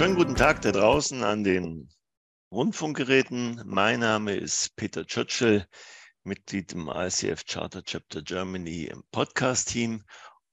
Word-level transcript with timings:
schönen 0.00 0.16
guten 0.16 0.34
Tag 0.34 0.62
da 0.62 0.72
draußen 0.72 1.22
an 1.24 1.44
den 1.44 1.90
Rundfunkgeräten. 2.50 3.60
Mein 3.66 4.00
Name 4.00 4.34
ist 4.34 4.74
Peter 4.74 5.04
Churchill, 5.04 5.66
Mitglied 6.22 6.72
im 6.72 6.88
ICF 6.88 7.44
Charter 7.44 7.82
Chapter 7.84 8.22
Germany 8.22 8.84
im 8.84 9.04
Podcast-Team. 9.10 10.02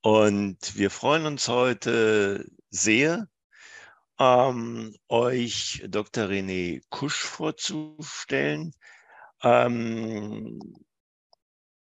Und 0.01 0.75
wir 0.75 0.89
freuen 0.89 1.25
uns 1.25 1.47
heute 1.47 2.45
sehr, 2.71 3.29
ähm, 4.19 4.93
euch 5.07 5.81
Dr. 5.87 6.25
René 6.25 6.81
Kusch 6.89 7.23
vorzustellen. 7.23 8.73
Ähm, 9.43 10.59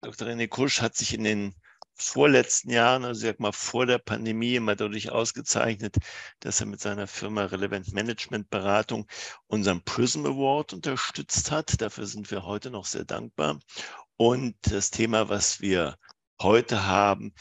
Dr. 0.03 0.29
René 0.29 0.47
Kusch 0.47 0.83
hat 0.83 0.95
sich 0.95 1.15
in 1.15 1.25
den 1.25 1.55
vorletzten 1.97 2.71
Jahren, 2.71 3.05
also 3.05 3.27
sag 3.27 3.41
mal 3.41 3.53
vor 3.53 3.87
der 3.87 3.99
Pandemie, 3.99 4.57
immer 4.57 4.77
dadurch 4.77 5.11
ausgezeichnet, 5.11 5.97
dass 6.41 6.61
er 6.61 6.67
mit 6.67 6.81
seiner 6.81 7.07
Firma 7.07 7.47
Relevant 7.47 7.93
Management 7.93 8.51
Beratung 8.51 9.07
unseren 9.47 9.83
Prism 9.83 10.27
Award 10.27 10.75
unterstützt 10.75 11.51
hat. 11.51 11.81
Dafür 11.81 12.07
sind 12.07 12.31
wir 12.31 12.45
heute 12.45 12.71
noch 12.71 12.85
sehr 12.85 13.05
dankbar. 13.05 13.59
Und 14.17 14.57
das 14.61 14.91
Thema, 14.91 15.29
was 15.29 15.61
wir 15.61 15.97
heute 16.41 16.87
haben, 16.87 17.33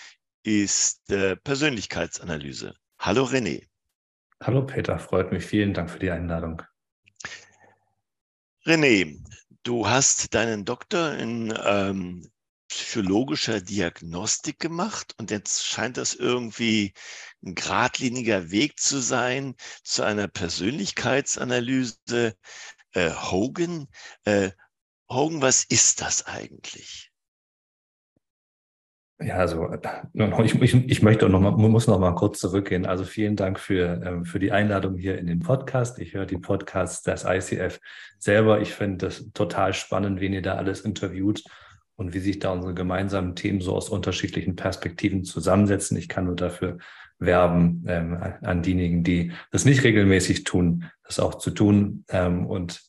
ist 0.43 1.09
äh, 1.11 1.35
Persönlichkeitsanalyse. 1.35 2.75
Hallo 2.99 3.25
René. 3.25 3.67
Hallo 4.41 4.65
Peter, 4.65 4.99
freut 4.99 5.31
mich. 5.31 5.45
Vielen 5.45 5.73
Dank 5.73 5.89
für 5.89 5.99
die 5.99 6.11
Einladung. 6.11 6.61
René, 8.65 9.19
du 9.63 9.87
hast 9.87 10.33
deinen 10.33 10.65
Doktor 10.65 11.13
in 11.13 11.53
ähm, 11.65 12.29
psychologischer 12.67 13.61
Diagnostik 13.61 14.59
gemacht 14.59 15.15
und 15.17 15.31
jetzt 15.31 15.65
scheint 15.65 15.97
das 15.97 16.13
irgendwie 16.13 16.93
ein 17.43 17.55
geradliniger 17.55 18.51
Weg 18.51 18.79
zu 18.79 18.99
sein 18.99 19.55
zu 19.83 20.03
einer 20.03 20.27
Persönlichkeitsanalyse. 20.27 22.35
Äh, 22.93 23.11
Hogan, 23.11 23.87
äh, 24.23 24.51
Hogan, 25.09 25.41
was 25.41 25.65
ist 25.65 26.01
das 26.01 26.25
eigentlich? 26.25 27.11
Ja, 29.17 29.37
also 29.37 29.69
ich, 30.43 30.61
ich, 30.61 30.73
ich 30.73 31.01
möchte 31.01 31.29
noch 31.29 31.39
mal, 31.39 31.51
muss 31.51 31.87
noch 31.87 31.99
mal 31.99 32.15
kurz 32.15 32.39
zurückgehen. 32.39 32.85
Also 32.85 33.05
vielen 33.05 33.37
Dank 33.37 33.59
für, 33.59 34.01
ähm, 34.05 34.25
für 34.25 34.39
die 34.39 34.51
Einladung 34.51 34.97
hier 34.97 35.17
in 35.17 35.27
den 35.27 35.39
Podcast. 35.39 35.99
Ich 35.99 36.13
höre 36.13 36.25
die 36.25 36.37
Podcasts 36.37 37.01
des 37.01 37.23
ICF 37.23 37.79
selber. 38.19 38.59
Ich 38.59 38.73
finde 38.73 39.05
das 39.05 39.31
total 39.31 39.73
spannend, 39.73 40.19
wen 40.19 40.33
ihr 40.33 40.41
da 40.41 40.55
alles 40.55 40.81
interviewt 40.81 41.43
und 41.95 42.13
wie 42.13 42.19
sich 42.19 42.39
da 42.39 42.51
unsere 42.51 42.73
gemeinsamen 42.73 43.35
Themen 43.35 43.61
so 43.61 43.73
aus 43.73 43.89
unterschiedlichen 43.89 44.55
Perspektiven 44.55 45.23
zusammensetzen. 45.23 45.97
Ich 45.97 46.09
kann 46.09 46.25
nur 46.25 46.35
dafür 46.35 46.77
werben 47.19 47.85
ähm, 47.87 48.17
an 48.41 48.61
diejenigen, 48.61 49.03
die 49.03 49.31
das 49.51 49.65
nicht 49.65 49.83
regelmäßig 49.83 50.43
tun, 50.43 50.85
das 51.03 51.19
auch 51.19 51.35
zu 51.35 51.51
tun. 51.51 52.03
Ähm, 52.09 52.45
und 52.45 52.81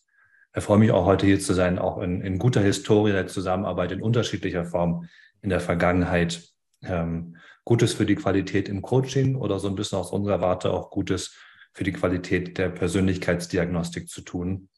ich 0.57 0.65
freue 0.65 0.79
mich 0.79 0.91
auch 0.91 1.07
heute 1.07 1.27
hier 1.27 1.39
zu 1.39 1.55
sein, 1.55 1.79
auch 1.79 1.99
in, 1.99 2.23
in 2.23 2.39
guter 2.39 2.61
Historie 2.61 3.13
der 3.13 3.29
Zusammenarbeit 3.29 3.93
in 3.93 4.03
unterschiedlicher 4.03 4.65
Form 4.65 5.09
in 5.43 5.51
der 5.51 5.61
Vergangenheit. 5.61 6.43
Ähm, 6.83 7.37
Gutes 7.65 7.95
für 7.95 8.07
die 8.07 8.15
Qualität 8.15 8.69
im 8.69 8.81
Coaching 8.81 9.35
oder 9.35 9.59
so 9.59 9.69
ein 9.69 9.75
bisschen 9.75 9.99
aus 9.99 10.13
unserer 10.13 10.41
Warte 10.41 10.73
auch 10.73 10.91
Gutes 10.91 11.37
für 11.73 11.83
die 11.83 11.93
Qualität 11.93 12.59
der 12.59 12.69
Persönlichkeitsdiagnostik 12.69 14.09
zu 14.09 14.23
tun. 14.23 14.69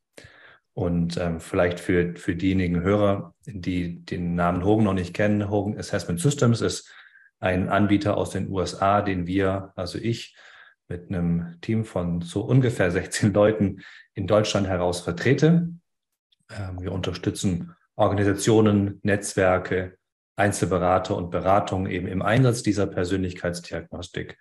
Und 0.78 1.16
ähm, 1.16 1.40
vielleicht 1.40 1.80
für, 1.80 2.14
für 2.14 2.36
diejenigen 2.36 2.82
Hörer, 2.82 3.34
die 3.46 4.04
den 4.04 4.36
Namen 4.36 4.64
Hogan 4.64 4.84
noch 4.84 4.94
nicht 4.94 5.12
kennen, 5.12 5.50
Hogan 5.50 5.76
Assessment 5.76 6.20
Systems 6.20 6.60
ist 6.60 6.88
ein 7.40 7.68
Anbieter 7.68 8.16
aus 8.16 8.30
den 8.30 8.48
USA, 8.48 9.02
den 9.02 9.26
wir, 9.26 9.72
also 9.74 9.98
ich, 9.98 10.36
mit 10.86 11.10
einem 11.10 11.56
Team 11.62 11.84
von 11.84 12.20
so 12.20 12.42
ungefähr 12.42 12.90
16 12.92 13.32
Leuten 13.32 13.80
in 14.14 14.28
Deutschland 14.28 14.68
heraus 14.68 15.00
vertrete. 15.00 15.68
Ähm, 16.48 16.80
wir 16.80 16.92
unterstützen 16.92 17.74
Organisationen, 17.96 19.00
Netzwerke, 19.02 19.98
Einzelberater 20.36 21.16
und 21.16 21.32
Beratungen 21.32 21.90
eben 21.90 22.06
im 22.06 22.22
Einsatz 22.22 22.62
dieser 22.62 22.86
Persönlichkeitsdiagnostik. 22.86 24.38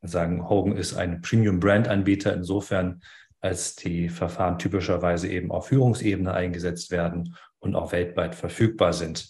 Wir 0.00 0.08
sagen, 0.08 0.48
Hogan 0.48 0.76
ist 0.76 0.94
ein 0.94 1.20
Premium-Brand-Anbieter 1.20 2.32
insofern, 2.32 3.02
als 3.44 3.76
die 3.76 4.08
Verfahren 4.08 4.58
typischerweise 4.58 5.28
eben 5.28 5.50
auf 5.50 5.66
Führungsebene 5.68 6.32
eingesetzt 6.32 6.90
werden 6.90 7.36
und 7.58 7.76
auch 7.76 7.92
weltweit 7.92 8.34
verfügbar 8.34 8.94
sind. 8.94 9.28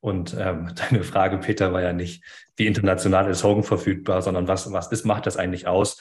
Und 0.00 0.34
ähm, 0.38 0.72
deine 0.90 1.04
Frage, 1.04 1.36
Peter, 1.36 1.72
war 1.72 1.82
ja 1.82 1.92
nicht, 1.92 2.24
wie 2.56 2.66
international 2.66 3.30
ist 3.30 3.44
Hogan 3.44 3.62
verfügbar, 3.62 4.22
sondern 4.22 4.48
was, 4.48 4.72
was 4.72 4.90
ist, 4.90 5.04
macht 5.04 5.26
das 5.26 5.36
eigentlich 5.36 5.66
aus? 5.66 6.00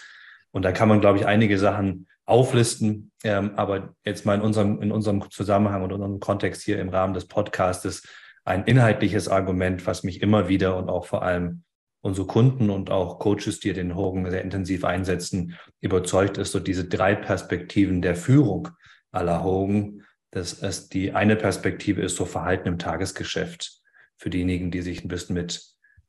Und 0.51 0.63
da 0.63 0.71
kann 0.71 0.87
man, 0.87 1.01
glaube 1.01 1.17
ich, 1.19 1.25
einige 1.25 1.59
Sachen 1.59 2.07
auflisten. 2.25 3.11
Ähm, 3.23 3.51
aber 3.57 3.95
jetzt 4.05 4.25
mal 4.25 4.35
in 4.35 4.41
unserem, 4.41 4.81
in 4.81 4.93
unserem 4.93 5.29
Zusammenhang 5.29 5.83
und 5.83 5.91
unserem 5.91 6.21
Kontext 6.21 6.61
hier 6.61 6.79
im 6.79 6.87
Rahmen 6.87 7.13
des 7.13 7.27
Podcastes 7.27 8.03
ein 8.45 8.63
inhaltliches 8.63 9.27
Argument, 9.27 9.85
was 9.85 10.03
mich 10.03 10.21
immer 10.21 10.47
wieder 10.47 10.77
und 10.77 10.89
auch 10.89 11.05
vor 11.05 11.21
allem 11.21 11.63
unsere 12.01 12.27
Kunden 12.27 12.69
und 12.69 12.89
auch 12.89 13.19
Coaches, 13.19 13.59
die 13.59 13.73
den 13.73 13.95
Hogan 13.95 14.29
sehr 14.29 14.41
intensiv 14.41 14.83
einsetzen, 14.83 15.57
überzeugt 15.79 16.37
ist, 16.37 16.51
so 16.51 16.59
diese 16.59 16.85
drei 16.85 17.15
Perspektiven 17.15 18.01
der 18.01 18.15
Führung 18.15 18.69
aller 19.11 19.43
Hogan, 19.43 20.03
dass 20.31 20.61
es 20.61 20.89
die 20.89 21.13
eine 21.13 21.35
Perspektive 21.35 22.01
ist, 22.01 22.15
so 22.15 22.25
Verhalten 22.25 22.67
im 22.67 22.79
Tagesgeschäft. 22.79 23.81
Für 24.17 24.29
diejenigen, 24.29 24.71
die 24.71 24.81
sich 24.81 25.03
ein 25.03 25.09
bisschen 25.09 25.35
mit 25.35 25.63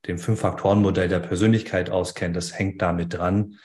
dem 0.07 0.17
Fünf-Faktoren-Modell 0.17 1.09
der 1.09 1.19
Persönlichkeit 1.19 1.89
auskennen, 1.89 2.33
das 2.33 2.57
hängt 2.57 2.81
damit 2.81 3.13
dran. 3.13 3.59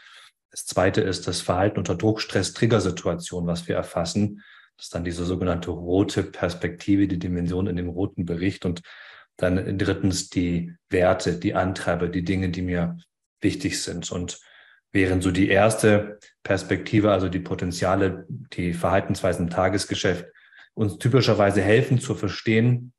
Das 0.50 0.66
zweite 0.66 1.00
ist 1.00 1.26
das 1.26 1.40
Verhalten 1.40 1.78
unter 1.78 1.94
Druck, 1.94 2.20
Stress, 2.20 2.52
Triggersituation, 2.52 3.46
was 3.46 3.68
wir 3.68 3.76
erfassen. 3.76 4.42
Das 4.76 4.86
ist 4.86 4.94
dann 4.94 5.04
diese 5.04 5.24
sogenannte 5.24 5.70
rote 5.70 6.22
Perspektive, 6.22 7.08
die 7.08 7.18
Dimension 7.18 7.66
in 7.66 7.76
dem 7.76 7.88
roten 7.88 8.24
Bericht. 8.24 8.64
Und 8.64 8.82
dann 9.38 9.78
drittens 9.78 10.28
die 10.28 10.74
Werte, 10.90 11.38
die 11.38 11.54
Antreiber, 11.54 12.08
die 12.08 12.24
Dinge, 12.24 12.50
die 12.50 12.62
mir 12.62 12.98
wichtig 13.40 13.80
sind. 13.82 14.10
Und 14.10 14.40
während 14.92 15.22
so 15.22 15.30
die 15.30 15.48
erste 15.48 16.18
Perspektive, 16.42 17.12
also 17.12 17.28
die 17.28 17.38
Potenziale, 17.38 18.26
die 18.28 18.74
Verhaltensweisen 18.74 19.46
im 19.46 19.50
Tagesgeschäft, 19.50 20.26
uns 20.74 20.98
typischerweise 20.98 21.62
helfen 21.62 22.00
zu 22.00 22.14
verstehen, 22.14 22.92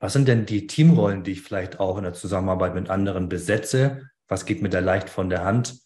was 0.00 0.14
sind 0.14 0.28
denn 0.28 0.46
die 0.46 0.66
Teamrollen, 0.66 1.22
die 1.22 1.32
ich 1.32 1.42
vielleicht 1.42 1.78
auch 1.78 1.98
in 1.98 2.04
der 2.04 2.14
Zusammenarbeit 2.14 2.74
mit 2.74 2.88
anderen 2.88 3.28
besetze? 3.28 4.08
Was 4.28 4.46
geht 4.46 4.62
mir 4.62 4.70
da 4.70 4.80
leicht 4.80 5.10
von 5.10 5.28
der 5.28 5.44
Hand? 5.44 5.78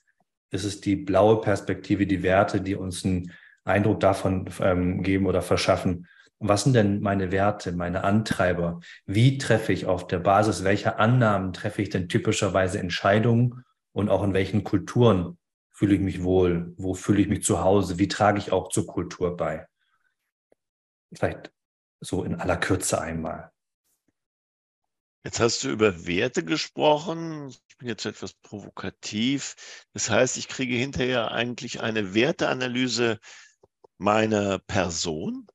Ist 0.51 0.65
es 0.65 0.81
die 0.81 0.95
blaue 0.95 1.41
Perspektive, 1.41 2.07
die 2.07 2.23
Werte, 2.23 2.61
die 2.61 2.77
uns 2.77 3.05
einen 3.05 3.33
Eindruck 3.65 4.01
davon 4.01 4.49
ähm, 4.61 5.03
geben 5.03 5.27
oder 5.27 5.43
verschaffen, 5.43 6.07
was 6.49 6.65
sind 6.65 6.75
denn 6.75 7.01
meine 7.01 7.33
Werte, 7.33 7.73
meine 7.73 8.05
Antreiber? 8.05 8.81
Wie 9.07 9.39
treffe 9.39 9.73
ich 9.73 9.87
auf 9.87 10.07
der 10.07 10.19
Basis 10.19 10.63
welcher 10.63 10.99
Annahmen 10.99 11.55
treffe 11.55 11.81
ich 11.81 11.89
denn 11.89 12.09
typischerweise 12.09 12.79
Entscheidungen 12.79 13.65
und 13.93 14.11
auch 14.11 14.23
in 14.23 14.35
welchen 14.35 14.63
Kulturen 14.63 15.39
fühle 15.73 15.95
ich 15.95 16.01
mich 16.03 16.23
wohl? 16.23 16.75
Wo 16.77 16.93
fühle 16.93 17.23
ich 17.23 17.29
mich 17.29 17.45
zu 17.45 17.63
Hause? 17.63 17.99
Wie 17.99 18.09
trage 18.09 18.39
ich 18.39 18.53
auch 18.53 18.69
zur 18.69 18.87
Kultur 18.87 19.37
bei? 19.37 19.67
Vielleicht 21.15 21.51
so 22.01 22.25
in 22.25 22.35
aller 22.35 22.59
Kürze 22.59 23.01
einmal. 23.01 23.51
Jetzt 25.25 25.41
hast 25.41 25.65
du 25.65 25.71
über 25.71 26.07
Werte 26.07 26.45
gesprochen. 26.45 27.49
Ich 27.49 27.79
bin 27.79 27.89
jetzt 27.89 28.05
etwas 28.05 28.35
provokativ. 28.35 29.87
Das 29.95 30.11
heißt, 30.11 30.37
ich 30.37 30.49
kriege 30.49 30.75
hinterher 30.75 31.31
eigentlich 31.31 31.81
eine 31.81 32.13
Werteanalyse 32.13 33.19
meiner 33.97 34.59
Person 34.59 35.47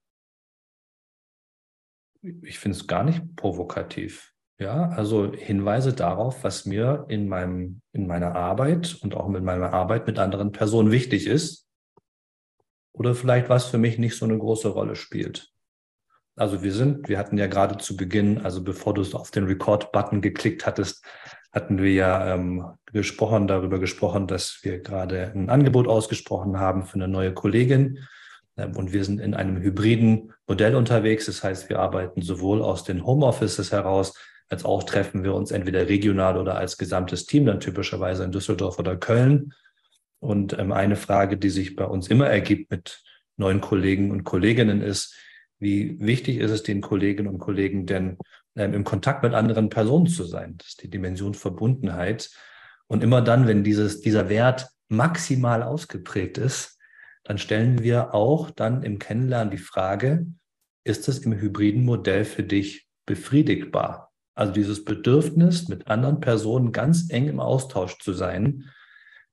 ich 2.21 2.59
finde 2.59 2.77
es 2.77 2.87
gar 2.87 3.03
nicht 3.03 3.35
provokativ. 3.35 4.33
Ja, 4.57 4.89
also 4.89 5.33
Hinweise 5.33 5.93
darauf, 5.93 6.43
was 6.43 6.65
mir 6.65 7.05
in 7.07 7.29
meinem, 7.29 7.81
in 7.93 8.07
meiner 8.07 8.35
Arbeit 8.35 8.97
und 9.01 9.15
auch 9.15 9.29
mit 9.29 9.43
meiner 9.43 9.73
Arbeit 9.73 10.05
mit 10.05 10.19
anderen 10.19 10.51
Personen 10.51 10.91
wichtig 10.91 11.27
ist. 11.27 11.65
Oder 12.91 13.15
vielleicht 13.15 13.47
was 13.47 13.67
für 13.67 13.77
mich 13.77 13.97
nicht 13.97 14.17
so 14.17 14.25
eine 14.25 14.37
große 14.37 14.67
Rolle 14.67 14.97
spielt. 14.97 15.53
Also 16.35 16.61
wir 16.61 16.73
sind, 16.73 17.07
wir 17.07 17.17
hatten 17.17 17.37
ja 17.37 17.47
gerade 17.47 17.77
zu 17.77 17.95
Beginn, 17.95 18.39
also 18.39 18.61
bevor 18.61 18.93
du 18.93 19.01
auf 19.15 19.31
den 19.31 19.45
Record-Button 19.45 20.21
geklickt 20.21 20.65
hattest, 20.65 21.05
hatten 21.53 21.81
wir 21.81 21.93
ja 21.93 22.35
ähm, 22.35 22.65
gesprochen, 22.91 23.47
darüber 23.47 23.79
gesprochen, 23.79 24.27
dass 24.27 24.59
wir 24.61 24.79
gerade 24.79 25.31
ein 25.33 25.49
Angebot 25.49 25.87
ausgesprochen 25.87 26.59
haben 26.59 26.85
für 26.85 26.95
eine 26.95 27.07
neue 27.07 27.33
Kollegin, 27.33 27.99
und 28.75 28.93
wir 28.93 29.03
sind 29.03 29.19
in 29.19 29.33
einem 29.33 29.61
hybriden 29.61 30.33
Modell 30.47 30.75
unterwegs. 30.75 31.25
Das 31.25 31.43
heißt, 31.43 31.69
wir 31.69 31.79
arbeiten 31.79 32.21
sowohl 32.21 32.61
aus 32.61 32.83
den 32.83 33.05
Homeoffices 33.05 33.71
heraus, 33.71 34.13
als 34.49 34.65
auch 34.65 34.83
treffen 34.83 35.23
wir 35.23 35.35
uns 35.35 35.51
entweder 35.51 35.87
regional 35.87 36.37
oder 36.37 36.55
als 36.55 36.77
gesamtes 36.77 37.25
Team, 37.25 37.45
dann 37.45 37.59
typischerweise 37.59 38.23
in 38.23 38.31
Düsseldorf 38.31 38.79
oder 38.79 38.97
Köln. 38.97 39.53
Und 40.19 40.57
ähm, 40.57 40.71
eine 40.71 40.95
Frage, 40.95 41.37
die 41.37 41.49
sich 41.49 41.75
bei 41.75 41.85
uns 41.85 42.07
immer 42.07 42.27
ergibt 42.27 42.71
mit 42.71 43.03
neuen 43.37 43.61
Kollegen 43.61 44.11
und 44.11 44.23
Kolleginnen 44.23 44.81
ist, 44.81 45.15
wie 45.59 45.99
wichtig 45.99 46.37
ist 46.37 46.51
es 46.51 46.63
den 46.63 46.81
Kolleginnen 46.81 47.29
und 47.29 47.39
Kollegen 47.39 47.85
denn 47.85 48.17
ähm, 48.55 48.73
im 48.73 48.83
Kontakt 48.83 49.23
mit 49.23 49.33
anderen 49.33 49.69
Personen 49.69 50.07
zu 50.07 50.23
sein? 50.23 50.55
Das 50.57 50.69
ist 50.69 50.83
die 50.83 50.89
Dimension 50.89 51.35
Verbundenheit. 51.35 52.31
Und 52.87 53.03
immer 53.03 53.21
dann, 53.21 53.47
wenn 53.47 53.63
dieses, 53.63 54.01
dieser 54.01 54.29
Wert 54.29 54.69
maximal 54.87 55.61
ausgeprägt 55.61 56.39
ist, 56.39 56.78
dann 57.29 57.37
stellen 57.37 57.83
wir 57.83 58.15
auch 58.15 58.49
dann 58.49 58.81
im 58.81 58.97
Kennenlernen 58.97 59.51
die 59.51 59.59
Frage, 59.59 60.25
ist 60.83 61.07
es 61.07 61.19
im 61.19 61.33
hybriden 61.33 61.85
Modell 61.85 62.25
für 62.25 62.41
dich 62.41 62.87
befriedigbar? 63.05 64.11
Also 64.33 64.51
dieses 64.51 64.83
Bedürfnis, 64.83 65.67
mit 65.67 65.89
anderen 65.89 66.21
Personen 66.21 66.71
ganz 66.71 67.11
eng 67.11 67.27
im 67.27 67.39
Austausch 67.39 67.99
zu 67.99 68.13
sein, 68.13 68.71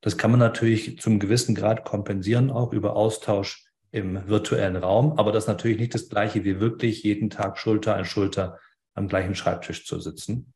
das 0.03 0.19
kann 0.19 0.31
man 0.31 0.41
natürlich 0.41 0.99
zum 1.01 1.19
gewissen 1.19 1.55
Grad 1.55 1.87
kompensieren, 1.87 2.51
auch 2.51 2.75
über 2.75 2.97
Austausch 2.97 3.65
im 3.93 4.29
virtuellen 4.29 4.77
Raum. 4.77 5.19
Aber 5.19 5.33
das 5.33 5.45
ist 5.45 5.49
natürlich 5.49 5.79
nicht 5.79 5.95
das 5.95 6.11
Gleiche 6.11 6.45
wie 6.45 6.61
wirklich 6.61 7.03
jeden 7.03 7.31
Tag 7.31 7.57
Schulter 7.57 7.97
an 7.97 8.05
Schulter 8.05 8.59
am 8.93 9.09
gleichen 9.09 9.35
Schreibtisch 9.35 9.87
zu 9.87 10.01
sitzen. 10.01 10.53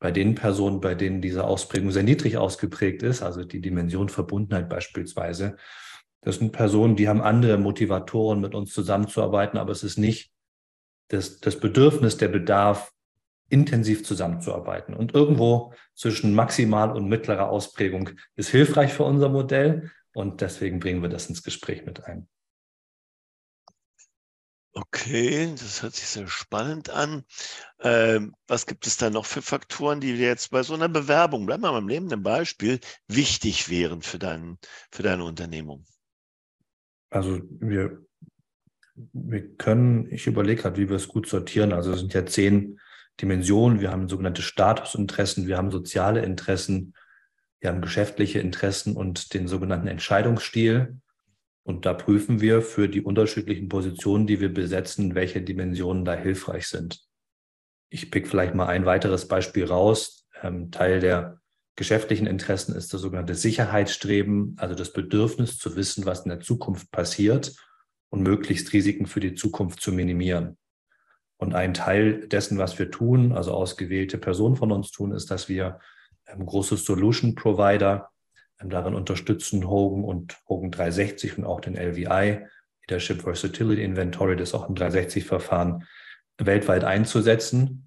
Bei 0.00 0.10
den 0.10 0.34
Personen, 0.34 0.80
bei 0.80 0.96
denen 0.96 1.22
diese 1.22 1.44
Ausprägung 1.44 1.92
sehr 1.92 2.02
niedrig 2.02 2.38
ausgeprägt 2.38 3.04
ist, 3.04 3.22
also 3.22 3.44
die 3.44 3.60
Dimension 3.60 4.08
Verbundenheit 4.08 4.68
beispielsweise, 4.68 5.56
das 6.24 6.36
sind 6.36 6.52
Personen, 6.52 6.96
die 6.96 7.08
haben 7.08 7.20
andere 7.20 7.58
Motivatoren, 7.58 8.40
mit 8.40 8.54
uns 8.54 8.72
zusammenzuarbeiten, 8.72 9.58
aber 9.58 9.72
es 9.72 9.84
ist 9.84 9.98
nicht 9.98 10.32
das, 11.08 11.38
das 11.40 11.60
Bedürfnis, 11.60 12.16
der 12.16 12.28
Bedarf, 12.28 12.90
intensiv 13.50 14.04
zusammenzuarbeiten. 14.04 14.94
Und 14.94 15.14
irgendwo 15.14 15.74
zwischen 15.94 16.34
maximal 16.34 16.90
und 16.90 17.08
mittlerer 17.08 17.50
Ausprägung 17.50 18.10
ist 18.36 18.48
hilfreich 18.48 18.92
für 18.92 19.04
unser 19.04 19.28
Modell 19.28 19.90
und 20.14 20.40
deswegen 20.40 20.80
bringen 20.80 21.02
wir 21.02 21.10
das 21.10 21.28
ins 21.28 21.42
Gespräch 21.42 21.84
mit 21.84 22.04
ein. 22.04 22.26
Okay, 24.76 25.52
das 25.52 25.82
hört 25.82 25.94
sich 25.94 26.08
sehr 26.08 26.26
spannend 26.26 26.90
an. 26.90 27.24
Ähm, 27.80 28.34
was 28.48 28.66
gibt 28.66 28.88
es 28.88 28.96
da 28.96 29.08
noch 29.08 29.24
für 29.24 29.40
Faktoren, 29.40 30.00
die 30.00 30.14
jetzt 30.14 30.50
bei 30.50 30.64
so 30.64 30.74
einer 30.74 30.88
Bewerbung, 30.88 31.46
bleib 31.46 31.60
mal 31.60 31.70
beim 31.70 31.86
lebenden 31.86 32.24
Beispiel, 32.24 32.80
wichtig 33.06 33.68
wären 33.68 34.02
für, 34.02 34.18
dein, 34.18 34.58
für 34.90 35.04
deine 35.04 35.22
Unternehmung? 35.22 35.84
Also 37.14 37.40
wir, 37.60 38.04
wir 39.12 39.54
können, 39.56 40.12
ich 40.12 40.26
überlege 40.26 40.62
gerade, 40.62 40.78
wie 40.78 40.88
wir 40.88 40.96
es 40.96 41.06
gut 41.06 41.28
sortieren. 41.28 41.72
Also 41.72 41.92
es 41.92 42.00
sind 42.00 42.12
ja 42.12 42.26
zehn 42.26 42.80
Dimensionen. 43.20 43.80
Wir 43.80 43.92
haben 43.92 44.08
sogenannte 44.08 44.42
Statusinteressen, 44.42 45.46
wir 45.46 45.56
haben 45.56 45.70
soziale 45.70 46.24
Interessen, 46.24 46.94
wir 47.60 47.70
haben 47.70 47.82
geschäftliche 47.82 48.40
Interessen 48.40 48.96
und 48.96 49.32
den 49.32 49.46
sogenannten 49.46 49.86
Entscheidungsstil. 49.86 50.98
Und 51.62 51.86
da 51.86 51.94
prüfen 51.94 52.40
wir 52.40 52.62
für 52.62 52.88
die 52.88 53.00
unterschiedlichen 53.00 53.68
Positionen, 53.68 54.26
die 54.26 54.40
wir 54.40 54.52
besetzen, 54.52 55.14
welche 55.14 55.40
Dimensionen 55.40 56.04
da 56.04 56.14
hilfreich 56.14 56.66
sind. 56.66 57.00
Ich 57.90 58.10
pick 58.10 58.26
vielleicht 58.26 58.56
mal 58.56 58.66
ein 58.66 58.86
weiteres 58.86 59.28
Beispiel 59.28 59.66
raus. 59.66 60.26
Ähm, 60.42 60.72
Teil 60.72 60.98
der 60.98 61.40
geschäftlichen 61.76 62.26
Interessen 62.26 62.74
ist 62.74 62.92
das 62.94 63.00
sogenannte 63.00 63.34
Sicherheitsstreben, 63.34 64.56
also 64.58 64.74
das 64.74 64.92
Bedürfnis 64.92 65.58
zu 65.58 65.76
wissen, 65.76 66.06
was 66.06 66.20
in 66.20 66.30
der 66.30 66.40
Zukunft 66.40 66.90
passiert 66.90 67.54
und 68.10 68.22
möglichst 68.22 68.72
Risiken 68.72 69.06
für 69.06 69.20
die 69.20 69.34
Zukunft 69.34 69.80
zu 69.80 69.92
minimieren. 69.92 70.56
Und 71.36 71.54
ein 71.54 71.74
Teil 71.74 72.28
dessen, 72.28 72.58
was 72.58 72.78
wir 72.78 72.90
tun, 72.90 73.32
also 73.32 73.52
ausgewählte 73.52 74.18
Personen 74.18 74.56
von 74.56 74.70
uns 74.70 74.92
tun, 74.92 75.12
ist, 75.12 75.30
dass 75.30 75.48
wir 75.48 75.80
ähm, 76.26 76.46
große 76.46 76.76
Solution 76.76 77.34
Provider 77.34 78.10
ähm, 78.60 78.70
darin 78.70 78.94
unterstützen, 78.94 79.68
Hogan 79.68 80.04
und 80.04 80.38
Hogan 80.48 80.70
360 80.70 81.38
und 81.38 81.44
auch 81.44 81.60
den 81.60 81.76
LVI, 81.76 82.46
Leadership 82.86 83.22
Versatility 83.22 83.82
Inventory, 83.82 84.36
das 84.36 84.54
auch 84.54 84.68
im 84.68 84.74
360-Verfahren 84.74 85.84
weltweit 86.38 86.84
einzusetzen. 86.84 87.83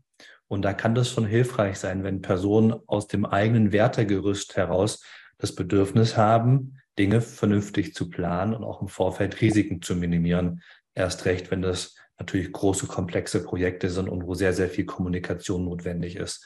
Und 0.48 0.64
da 0.64 0.74
kann 0.74 0.96
das 0.96 1.12
schon 1.12 1.26
hilfreich 1.26 1.78
sein, 1.78 2.04
wenn 2.04 2.22
Personen 2.22 2.74
aus 2.88 3.08
dem 3.08 3.26
eigenen 3.26 3.72
Wertegerüst 3.72 4.56
heraus 4.56 5.04
das 5.38 5.54
Bedürfnis 5.54 6.18
haben, 6.18 6.80
Dinge 6.98 7.22
vernünftig 7.22 7.94
zu 7.94 8.10
planen 8.10 8.54
und 8.56 8.64
auch 8.64 8.82
im 8.82 8.88
Vorfeld 8.88 9.42
Risiken 9.42 9.82
zu 9.82 9.96
minimieren. 9.96 10.62
Erst 10.96 11.26
recht, 11.26 11.52
wenn 11.52 11.62
das 11.62 11.96
natürlich 12.18 12.52
große, 12.52 12.88
komplexe 12.88 13.44
Projekte 13.44 13.90
sind 13.90 14.10
und 14.10 14.26
wo 14.26 14.34
sehr, 14.34 14.54
sehr 14.54 14.70
viel 14.70 14.86
Kommunikation 14.86 15.66
notwendig 15.66 16.16
ist. 16.16 16.44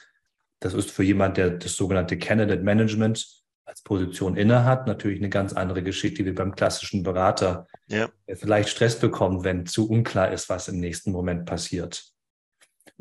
Das 0.59 0.73
ist 0.73 0.91
für 0.91 1.03
jemand, 1.03 1.37
der 1.37 1.51
das 1.51 1.75
sogenannte 1.75 2.17
Candidate 2.17 2.61
Management 2.61 3.41
als 3.65 3.81
Position 3.81 4.35
innehat, 4.35 4.85
natürlich 4.85 5.19
eine 5.19 5.29
ganz 5.29 5.53
andere 5.53 5.81
Geschichte 5.81 6.25
wie 6.25 6.31
beim 6.33 6.53
klassischen 6.53 7.03
Berater, 7.03 7.67
ja. 7.87 8.09
der 8.27 8.35
vielleicht 8.35 8.69
Stress 8.69 8.99
bekommt, 8.99 9.45
wenn 9.45 9.65
zu 9.65 9.89
unklar 9.89 10.33
ist, 10.33 10.49
was 10.49 10.67
im 10.67 10.79
nächsten 10.79 11.11
Moment 11.11 11.45
passiert. 11.45 12.11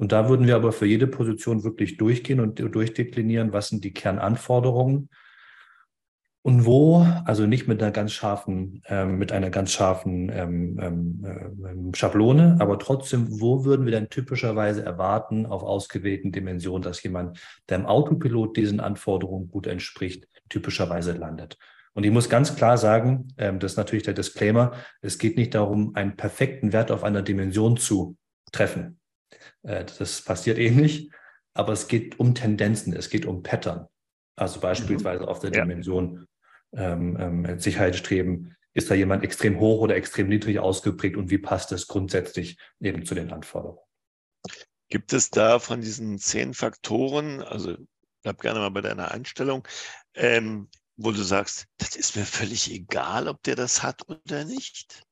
Und 0.01 0.13
da 0.13 0.31
würden 0.31 0.47
wir 0.47 0.57
aber 0.57 0.73
für 0.73 0.87
jede 0.87 1.07
Position 1.07 1.63
wirklich 1.63 1.99
durchgehen 1.99 2.41
und 2.41 2.59
durchdeklinieren, 2.59 3.53
was 3.53 3.69
sind 3.69 3.85
die 3.85 3.93
Kernanforderungen 3.93 5.11
und 6.41 6.65
wo, 6.65 7.07
also 7.27 7.47
nicht 7.47 7.69
mit 7.69 7.83
einer 7.83 7.93
ganz 7.93 8.13
scharfen, 8.13 8.81
ähm, 8.87 9.19
mit 9.19 9.31
einer 9.31 9.51
ganz 9.51 9.73
scharfen 9.73 10.33
ähm, 10.35 11.23
äh, 11.23 11.95
Schablone, 11.95 12.57
aber 12.61 12.79
trotzdem, 12.79 13.27
wo 13.43 13.67
würden 13.67 13.85
wir 13.85 13.93
denn 13.93 14.09
typischerweise 14.09 14.83
erwarten 14.83 15.45
auf 15.45 15.63
ausgewählten 15.63 16.33
Dimensionen, 16.33 16.83
dass 16.83 17.03
jemand, 17.03 17.39
der 17.69 17.81
im 17.81 17.85
Autopilot 17.85 18.57
diesen 18.57 18.81
Anforderungen 18.81 19.51
gut 19.51 19.67
entspricht, 19.67 20.27
typischerweise 20.49 21.13
landet. 21.13 21.59
Und 21.93 22.05
ich 22.05 22.11
muss 22.11 22.31
ganz 22.31 22.57
klar 22.57 22.79
sagen, 22.79 23.29
ähm, 23.37 23.59
das 23.59 23.73
ist 23.73 23.77
natürlich 23.77 24.05
der 24.05 24.15
Disclaimer, 24.15 24.73
es 25.03 25.19
geht 25.19 25.37
nicht 25.37 25.55
darum, 25.55 25.95
einen 25.95 26.17
perfekten 26.17 26.73
Wert 26.73 26.91
auf 26.91 27.05
einer 27.05 27.21
Dimension 27.21 27.77
zu 27.77 28.17
treffen. 28.51 29.00
Äh, 29.63 29.85
das 29.85 30.23
passiert 30.23 30.59
eh 30.59 30.71
nicht, 30.71 31.13
aber 31.55 31.73
es 31.73 31.89
geht 31.89 32.19
um 32.19 32.35
Tendenzen, 32.35 32.93
es 32.93 33.11
geht 33.11 33.27
um 33.27 33.43
Pattern. 33.43 33.87
Also 34.37 34.61
beispielsweise 34.61 35.25
mhm. 35.25 35.29
auf 35.29 35.41
der 35.41 35.51
Dimension 35.51 36.27
ähm, 36.73 37.17
ähm, 37.19 37.59
Sicherheitsstreben, 37.59 38.57
ist 38.73 38.91
da 38.91 38.95
jemand 38.95 39.25
extrem 39.25 39.59
hoch 39.59 39.81
oder 39.81 39.97
extrem 39.97 40.29
niedrig 40.29 40.61
ausgeprägt 40.61 41.17
und 41.17 41.31
wie 41.31 41.39
passt 41.39 41.73
das 41.73 41.89
grundsätzlich 41.89 42.57
eben 42.81 43.05
zu 43.05 43.15
den 43.15 43.33
Anforderungen? 43.33 43.81
Gibt 44.89 45.13
es 45.13 45.31
da 45.31 45.59
von 45.59 45.81
diesen 45.81 46.19
zehn 46.19 46.55
Faktoren, 46.55 47.43
also 47.43 47.77
bleib 48.23 48.41
gerne 48.41 48.61
mal 48.61 48.71
bei 48.71 48.81
deiner 48.81 49.11
Einstellung, 49.11 49.67
ähm, 50.15 50.69
wo 50.97 51.13
du 51.13 51.23
sagst, 51.23 51.67
das 51.79 51.97
ist 51.97 52.17
mir 52.17 52.25
völlig 52.25 52.71
egal, 52.71 53.29
ob 53.29 53.43
der 53.43 53.57
das 53.57 53.83
hat 53.83 54.09
oder 54.09 54.45
nicht? 54.45 55.03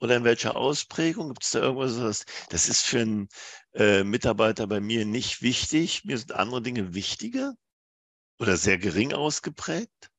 Oder 0.00 0.16
in 0.16 0.24
welcher 0.24 0.56
Ausprägung? 0.56 1.28
Gibt 1.28 1.44
es 1.44 1.50
da 1.50 1.60
irgendwas, 1.60 1.96
das, 1.96 2.24
das 2.50 2.68
ist 2.68 2.82
für 2.82 3.00
einen 3.00 3.28
äh, 3.74 4.04
Mitarbeiter 4.04 4.66
bei 4.66 4.80
mir 4.80 5.04
nicht 5.04 5.42
wichtig? 5.42 6.04
Mir 6.04 6.18
sind 6.18 6.32
andere 6.32 6.62
Dinge 6.62 6.94
wichtiger 6.94 7.54
oder 8.38 8.56
sehr 8.56 8.78
gering 8.78 9.12
ausgeprägt? 9.12 10.10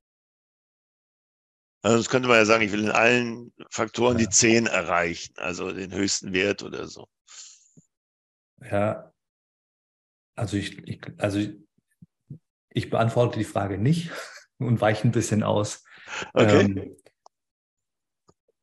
Also 1.81 1.97
das 1.97 2.09
könnte 2.09 2.27
man 2.27 2.37
ja 2.37 2.45
sagen, 2.45 2.63
ich 2.63 2.71
will 2.71 2.85
in 2.85 2.89
allen 2.89 3.53
Faktoren 3.69 4.17
ja. 4.17 4.25
die 4.25 4.29
10 4.29 4.65
erreichen, 4.65 5.35
also 5.37 5.71
den 5.71 5.93
höchsten 5.93 6.33
Wert 6.33 6.63
oder 6.63 6.87
so. 6.87 7.07
Ja, 8.59 9.13
also 10.35 10.57
ich, 10.57 10.79
ich 10.87 11.01
also 11.17 11.37
ich, 11.37 11.59
ich 12.69 12.89
beantworte 12.89 13.37
die 13.37 13.45
Frage 13.45 13.77
nicht 13.77 14.09
und 14.57 14.81
weiche 14.81 15.07
ein 15.07 15.11
bisschen 15.11 15.43
aus. 15.43 15.83
Okay. 16.33 16.61
Ähm, 16.61 16.95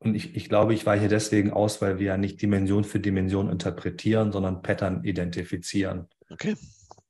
und 0.03 0.15
ich, 0.15 0.35
ich 0.35 0.49
glaube, 0.49 0.73
ich 0.73 0.85
weiche 0.85 1.07
deswegen 1.07 1.51
aus, 1.51 1.81
weil 1.81 1.99
wir 1.99 2.07
ja 2.07 2.17
nicht 2.17 2.41
Dimension 2.41 2.83
für 2.83 2.99
Dimension 2.99 3.49
interpretieren, 3.49 4.31
sondern 4.31 4.61
Pattern 4.61 5.03
identifizieren. 5.03 6.07
Okay. 6.29 6.55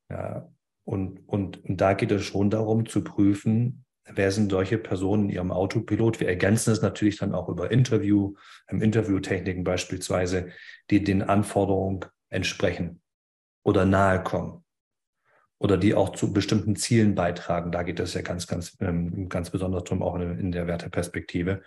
Ja, 0.10 0.50
und, 0.84 1.28
und, 1.28 1.64
und 1.64 1.82
da 1.82 1.94
geht 1.94 2.12
es 2.12 2.24
schon 2.24 2.50
darum 2.50 2.86
zu 2.86 3.04
prüfen, 3.04 3.86
wer 4.06 4.32
sind 4.32 4.52
solche 4.52 4.78
Personen 4.78 5.26
in 5.26 5.36
ihrem 5.36 5.52
Autopilot. 5.52 6.20
Wir 6.20 6.28
ergänzen 6.28 6.72
es 6.72 6.82
natürlich 6.82 7.18
dann 7.18 7.34
auch 7.34 7.50
über 7.50 7.72
Interview, 7.72 8.36
Interviewtechniken 8.70 9.64
beispielsweise, 9.64 10.50
die 10.90 11.04
den 11.04 11.22
Anforderungen 11.22 12.06
entsprechen 12.30 13.02
oder 13.64 13.86
nahe 13.86 14.22
kommen 14.24 14.64
oder 15.58 15.78
die 15.78 15.96
auch 15.96 16.10
zu 16.10 16.34
bestimmten 16.34 16.76
Zielen 16.76 17.16
beitragen. 17.16 17.72
Da 17.72 17.84
geht 17.84 18.00
es 18.02 18.14
ja 18.14 18.22
ganz, 18.22 18.48
ganz, 18.48 18.76
ähm, 18.82 19.30
ganz 19.30 19.50
besonders 19.50 19.86
darum, 19.86 20.04
auch 20.04 20.16
in, 20.16 20.52
der 20.52 20.68
Werteperspektive. 20.68 21.62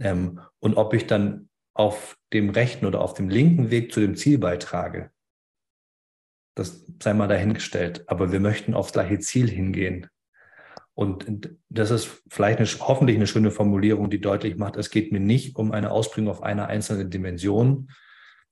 Ähm, 0.00 0.40
und 0.58 0.76
ob 0.76 0.94
ich 0.94 1.06
dann 1.06 1.48
auf 1.74 2.16
dem 2.32 2.50
rechten 2.50 2.86
oder 2.86 3.00
auf 3.00 3.14
dem 3.14 3.28
linken 3.28 3.70
Weg 3.70 3.92
zu 3.92 4.00
dem 4.00 4.16
Ziel 4.16 4.38
beitrage, 4.38 5.10
das 6.56 6.84
sei 7.02 7.14
mal 7.14 7.28
dahingestellt. 7.28 8.04
Aber 8.08 8.32
wir 8.32 8.40
möchten 8.40 8.74
aufs 8.74 8.92
gleiche 8.92 9.18
Ziel 9.20 9.48
hingehen. 9.48 10.08
Und 10.94 11.50
das 11.68 11.90
ist 11.90 12.22
vielleicht 12.28 12.58
eine, 12.58 12.68
hoffentlich 12.86 13.16
eine 13.16 13.26
schöne 13.26 13.50
Formulierung, 13.50 14.10
die 14.10 14.20
deutlich 14.20 14.56
macht, 14.56 14.76
es 14.76 14.90
geht 14.90 15.12
mir 15.12 15.20
nicht 15.20 15.56
um 15.56 15.72
eine 15.72 15.90
Ausbringung 15.92 16.30
auf 16.30 16.42
einer 16.42 16.66
einzelnen 16.66 17.08
Dimension. 17.08 17.88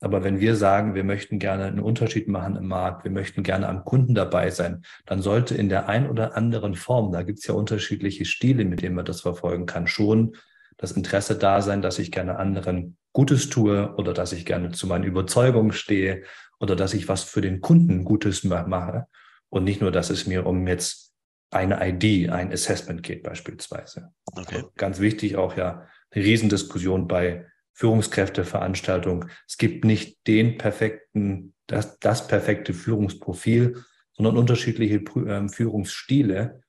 Aber 0.01 0.23
wenn 0.23 0.39
wir 0.39 0.55
sagen, 0.55 0.95
wir 0.95 1.03
möchten 1.03 1.39
gerne 1.39 1.65
einen 1.65 1.81
Unterschied 1.81 2.29
machen 2.29 2.55
im 2.55 2.67
Markt, 2.67 3.03
wir 3.03 3.11
möchten 3.11 3.43
gerne 3.43 3.67
am 3.67 3.83
Kunden 3.83 4.15
dabei 4.15 4.49
sein, 4.49 4.83
dann 5.05 5.21
sollte 5.21 5.55
in 5.55 5.67
der 5.67 5.89
ein 5.89 6.09
oder 6.09 6.37
anderen 6.37 6.73
Form, 6.73 7.11
da 7.11 7.21
gibt 7.21 7.39
es 7.39 7.47
ja 7.47 7.53
unterschiedliche 7.53 8.23
Stile, 8.23 8.63
mit 8.63 8.81
denen 8.81 8.95
man 8.95 9.05
das 9.05 9.21
verfolgen 9.21 9.65
kann, 9.65 9.87
schon 9.87 10.35
das 10.79 10.93
Interesse 10.93 11.35
da 11.35 11.61
sein, 11.61 11.81
dass 11.81 11.99
ich 11.99 12.11
gerne 12.11 12.39
anderen 12.39 12.97
Gutes 13.13 13.49
tue 13.49 13.93
oder 13.97 14.13
dass 14.13 14.31
ich 14.31 14.45
gerne 14.45 14.71
zu 14.71 14.87
meinen 14.87 15.03
Überzeugungen 15.03 15.73
stehe 15.73 16.23
oder 16.59 16.75
dass 16.75 16.93
ich 16.93 17.07
was 17.07 17.23
für 17.23 17.41
den 17.41 17.61
Kunden 17.61 18.05
Gutes 18.05 18.43
mache 18.43 19.05
und 19.49 19.65
nicht 19.65 19.81
nur, 19.81 19.91
dass 19.91 20.09
es 20.09 20.25
mir 20.25 20.45
um 20.45 20.67
jetzt 20.67 21.13
eine 21.51 21.85
ID, 21.85 22.29
ein 22.29 22.51
Assessment 22.51 23.03
geht 23.03 23.23
beispielsweise. 23.23 24.11
Okay. 24.31 24.55
Also 24.55 24.71
ganz 24.75 24.99
wichtig 24.99 25.35
auch 25.35 25.57
ja 25.57 25.85
eine 26.11 26.23
Riesendiskussion 26.23 27.07
bei 27.07 27.45
Führungskräfteveranstaltungen. 27.73 29.29
Es 29.47 29.57
gibt 29.57 29.83
nicht 29.83 30.27
den 30.27 30.57
perfekten, 30.57 31.53
das, 31.67 31.99
das 31.99 32.27
perfekte 32.27 32.73
Führungsprofil, 32.73 33.83
sondern 34.13 34.37
unterschiedliche 34.37 35.01
ähm, 35.27 35.49
Führungsstile. 35.49 36.61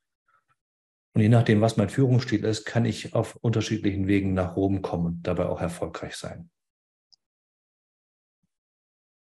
Und 1.13 1.21
je 1.21 1.29
nachdem, 1.29 1.61
was 1.61 1.77
mein 1.77 1.89
Führungsstil 1.89 2.45
ist, 2.45 2.65
kann 2.65 2.85
ich 2.85 3.13
auf 3.13 3.35
unterschiedlichen 3.35 4.07
Wegen 4.07 4.33
nach 4.33 4.55
Rom 4.55 4.81
kommen 4.81 5.05
und 5.05 5.27
dabei 5.27 5.47
auch 5.47 5.59
erfolgreich 5.59 6.15
sein. 6.15 6.49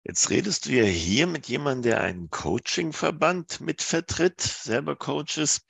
Jetzt 0.05 0.31
redest 0.31 0.67
du 0.67 0.71
ja 0.71 0.85
hier 0.85 1.27
mit 1.27 1.49
jemandem, 1.49 1.83
der 1.91 2.01
einen 2.01 2.31
Coaching-Verband 2.31 3.61
mitvertritt, 3.61 4.41
selber 4.41 4.95
Coaches. 4.95 5.63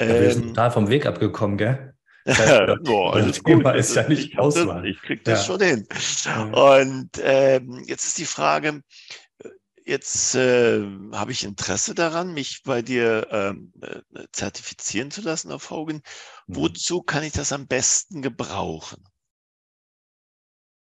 Ja, 0.00 0.08
wir 0.08 0.32
sind 0.32 0.42
ähm, 0.42 0.48
total 0.48 0.70
vom 0.70 0.88
Weg 0.88 1.04
abgekommen, 1.04 1.58
gell? 1.58 1.94
Das, 2.24 2.82
Boah, 2.82 3.18
das 3.20 3.42
Thema 3.42 3.72
ist 3.72 3.94
ja 3.94 4.06
nicht 4.06 4.32
ich 4.32 4.38
Auswahl. 4.38 4.86
ich 4.86 5.00
krieg 5.00 5.24
das 5.24 5.46
ja. 5.46 5.54
schon 5.54 5.60
hin. 5.62 5.86
Und 6.52 7.10
ähm, 7.22 7.82
jetzt 7.86 8.04
ist 8.04 8.18
die 8.18 8.26
Frage, 8.26 8.82
jetzt 9.88 10.34
äh, 10.34 10.82
habe 11.12 11.32
ich 11.32 11.44
Interesse 11.44 11.94
daran, 11.94 12.34
mich 12.34 12.62
bei 12.64 12.82
dir 12.82 13.26
ähm, 13.30 13.72
äh, 13.80 14.00
zertifizieren 14.32 15.10
zu 15.10 15.22
lassen 15.22 15.50
auf 15.50 15.70
Hogan. 15.70 16.02
Mhm. 16.46 16.56
Wozu 16.56 17.02
kann 17.02 17.24
ich 17.24 17.32
das 17.32 17.52
am 17.52 17.66
besten 17.66 18.22
gebrauchen? 18.22 19.02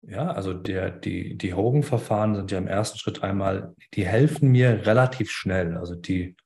Ja, 0.02 0.32
also 0.32 0.52
der, 0.52 0.90
die, 0.90 1.36
die 1.38 1.54
Hogan-Verfahren 1.54 2.34
sind 2.34 2.50
ja 2.50 2.58
im 2.58 2.66
ersten 2.66 2.98
Schritt 2.98 3.22
einmal, 3.22 3.74
die 3.94 4.06
helfen 4.06 4.50
mir 4.50 4.86
relativ 4.86 5.30
schnell. 5.30 5.76
Also 5.76 5.94
die, 5.94 6.36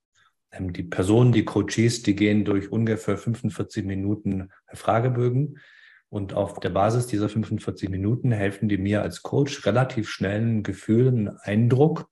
ähm, 0.53 0.73
die 0.73 0.85
Personen, 0.85 1.33
die 1.33 1.45
Coaches, 1.45 2.03
die 2.03 2.15
gehen 2.15 2.45
durch 2.45 2.71
ungefähr 2.71 3.17
45 3.17 3.85
Minuten 3.85 4.51
Fragebögen. 4.73 5.59
Und 6.11 6.35
auf 6.35 6.59
der 6.61 6.71
Basis 6.71 7.07
dieser 7.07 7.29
45 7.29 7.91
Minuten 7.91 8.33
helfen 8.33 8.69
die 8.69 8.79
mir 8.79 9.03
als 9.03 9.23
Coach 9.23 9.67
relativ 9.67 10.09
schnell 10.09 10.41
ein 10.41 10.63
Gefühl, 10.63 11.09
einen 11.09 11.29
Eindruck, 11.29 12.09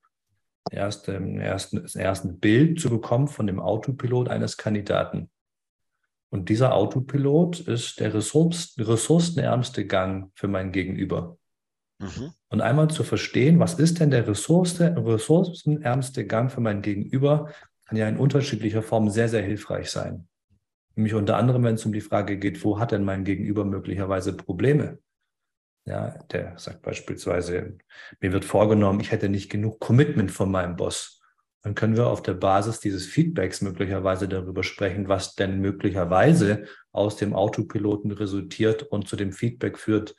erst, 0.71 1.09
ähm, 1.09 1.39
erst, 1.39 1.73
das 1.73 1.95
erste 1.95 2.29
Bild 2.29 2.79
zu 2.79 2.89
bekommen 2.89 3.27
von 3.27 3.47
dem 3.47 3.59
Autopilot 3.59 4.29
eines 4.29 4.57
Kandidaten. 4.57 5.29
Und 6.29 6.49
dieser 6.49 6.73
Autopilot 6.73 7.61
ist 7.61 7.99
der 7.99 8.13
ressourcenärmste 8.13 9.85
Gang 9.85 10.31
für 10.35 10.47
mein 10.47 10.71
Gegenüber. 10.71 11.37
Mhm. 11.99 12.31
Und 12.49 12.61
einmal 12.61 12.89
zu 12.89 13.03
verstehen, 13.03 13.59
was 13.59 13.75
ist 13.75 13.99
denn 13.99 14.11
der 14.11 14.27
Ressource, 14.27 14.79
ressourcenärmste 14.79 16.25
Gang 16.27 16.51
für 16.51 16.61
mein 16.61 16.81
Gegenüber, 16.81 17.51
kann 17.85 17.97
ja 17.97 18.07
in 18.07 18.17
unterschiedlicher 18.17 18.83
Form 18.83 19.09
sehr, 19.09 19.29
sehr 19.29 19.41
hilfreich 19.41 19.89
sein. 19.89 20.27
Nämlich 20.95 21.13
unter 21.13 21.37
anderem, 21.37 21.63
wenn 21.63 21.75
es 21.75 21.85
um 21.85 21.93
die 21.93 22.01
Frage 22.01 22.37
geht, 22.37 22.63
wo 22.63 22.79
hat 22.79 22.91
denn 22.91 23.05
mein 23.05 23.23
Gegenüber 23.23 23.63
möglicherweise 23.63 24.35
Probleme? 24.35 24.99
Ja, 25.87 26.09
der 26.31 26.57
sagt 26.59 26.81
beispielsweise, 26.81 27.77
mir 28.19 28.33
wird 28.33 28.45
vorgenommen, 28.45 28.99
ich 28.99 29.11
hätte 29.11 29.29
nicht 29.29 29.49
genug 29.49 29.79
Commitment 29.79 30.31
von 30.31 30.51
meinem 30.51 30.75
Boss 30.75 31.17
dann 31.67 31.75
können 31.75 31.97
wir 31.97 32.07
auf 32.07 32.21
der 32.21 32.33
Basis 32.33 32.79
dieses 32.79 33.05
Feedbacks 33.07 33.61
möglicherweise 33.61 34.29
darüber 34.29 34.63
sprechen, 34.63 35.09
was 35.09 35.35
denn 35.35 35.59
möglicherweise 35.59 36.63
aus 36.93 37.17
dem 37.17 37.35
Autopiloten 37.35 38.11
resultiert 38.11 38.83
und 38.83 39.09
zu 39.09 39.17
dem 39.17 39.33
Feedback 39.33 39.77
führt, 39.77 40.15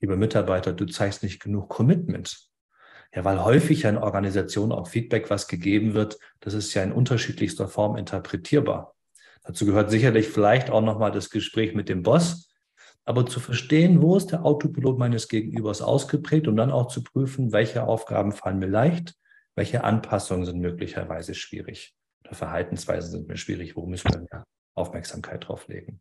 lieber 0.00 0.16
Mitarbeiter, 0.16 0.72
du 0.72 0.86
zeigst 0.86 1.22
nicht 1.22 1.40
genug 1.40 1.68
Commitment. 1.68 2.48
Ja, 3.14 3.24
weil 3.24 3.44
häufig 3.44 3.82
ja 3.82 3.90
in 3.90 3.96
Organisationen 3.96 4.72
auch 4.72 4.88
Feedback, 4.88 5.30
was 5.30 5.46
gegeben 5.46 5.94
wird, 5.94 6.18
das 6.40 6.52
ist 6.52 6.74
ja 6.74 6.82
in 6.82 6.90
unterschiedlichster 6.90 7.68
Form 7.68 7.96
interpretierbar. 7.96 8.96
Dazu 9.44 9.66
gehört 9.66 9.88
sicherlich 9.88 10.26
vielleicht 10.26 10.68
auch 10.70 10.82
nochmal 10.82 11.12
das 11.12 11.30
Gespräch 11.30 11.74
mit 11.74 11.88
dem 11.88 12.02
Boss, 12.02 12.51
aber 13.04 13.26
zu 13.26 13.40
verstehen, 13.40 14.00
wo 14.00 14.16
ist 14.16 14.30
der 14.30 14.44
Autopilot 14.44 14.98
meines 14.98 15.28
Gegenübers 15.28 15.82
ausgeprägt 15.82 16.46
und 16.46 16.56
dann 16.56 16.70
auch 16.70 16.88
zu 16.88 17.02
prüfen, 17.02 17.52
welche 17.52 17.84
Aufgaben 17.84 18.32
fallen 18.32 18.58
mir 18.58 18.68
leicht, 18.68 19.14
welche 19.56 19.84
Anpassungen 19.84 20.44
sind 20.44 20.60
möglicherweise 20.60 21.34
schwierig? 21.34 21.94
Oder 22.24 22.34
Verhaltensweisen 22.34 23.10
sind 23.10 23.28
mir 23.28 23.36
schwierig? 23.36 23.76
Wo 23.76 23.86
müssen 23.86 24.10
wir 24.12 24.20
mehr 24.20 24.44
Aufmerksamkeit 24.74 25.48
drauf 25.48 25.68
legen? 25.68 26.00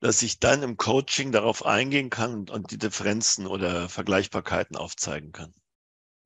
Dass 0.00 0.22
ich 0.22 0.40
dann 0.40 0.62
im 0.62 0.76
Coaching 0.76 1.32
darauf 1.32 1.64
eingehen 1.64 2.10
kann 2.10 2.48
und 2.48 2.70
die 2.70 2.78
Differenzen 2.78 3.46
oder 3.46 3.88
Vergleichbarkeiten 3.88 4.76
aufzeigen 4.76 5.32
kann. 5.32 5.52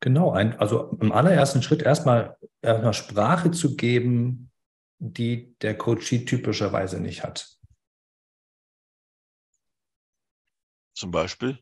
Genau, 0.01 0.31
ein, 0.31 0.59
also 0.59 0.97
im 1.01 1.11
allerersten 1.11 1.63
Schritt 1.63 1.83
erstmal, 1.83 2.37
erstmal 2.63 2.95
Sprache 2.95 3.51
zu 3.51 3.75
geben, 3.75 4.51
die 5.01 5.57
der 5.61 5.77
Coachie 5.77 6.25
typischerweise 6.25 7.01
nicht 7.01 7.25
hat. 7.25 7.58
Zum 10.99 11.13
Beispiel? 11.13 11.61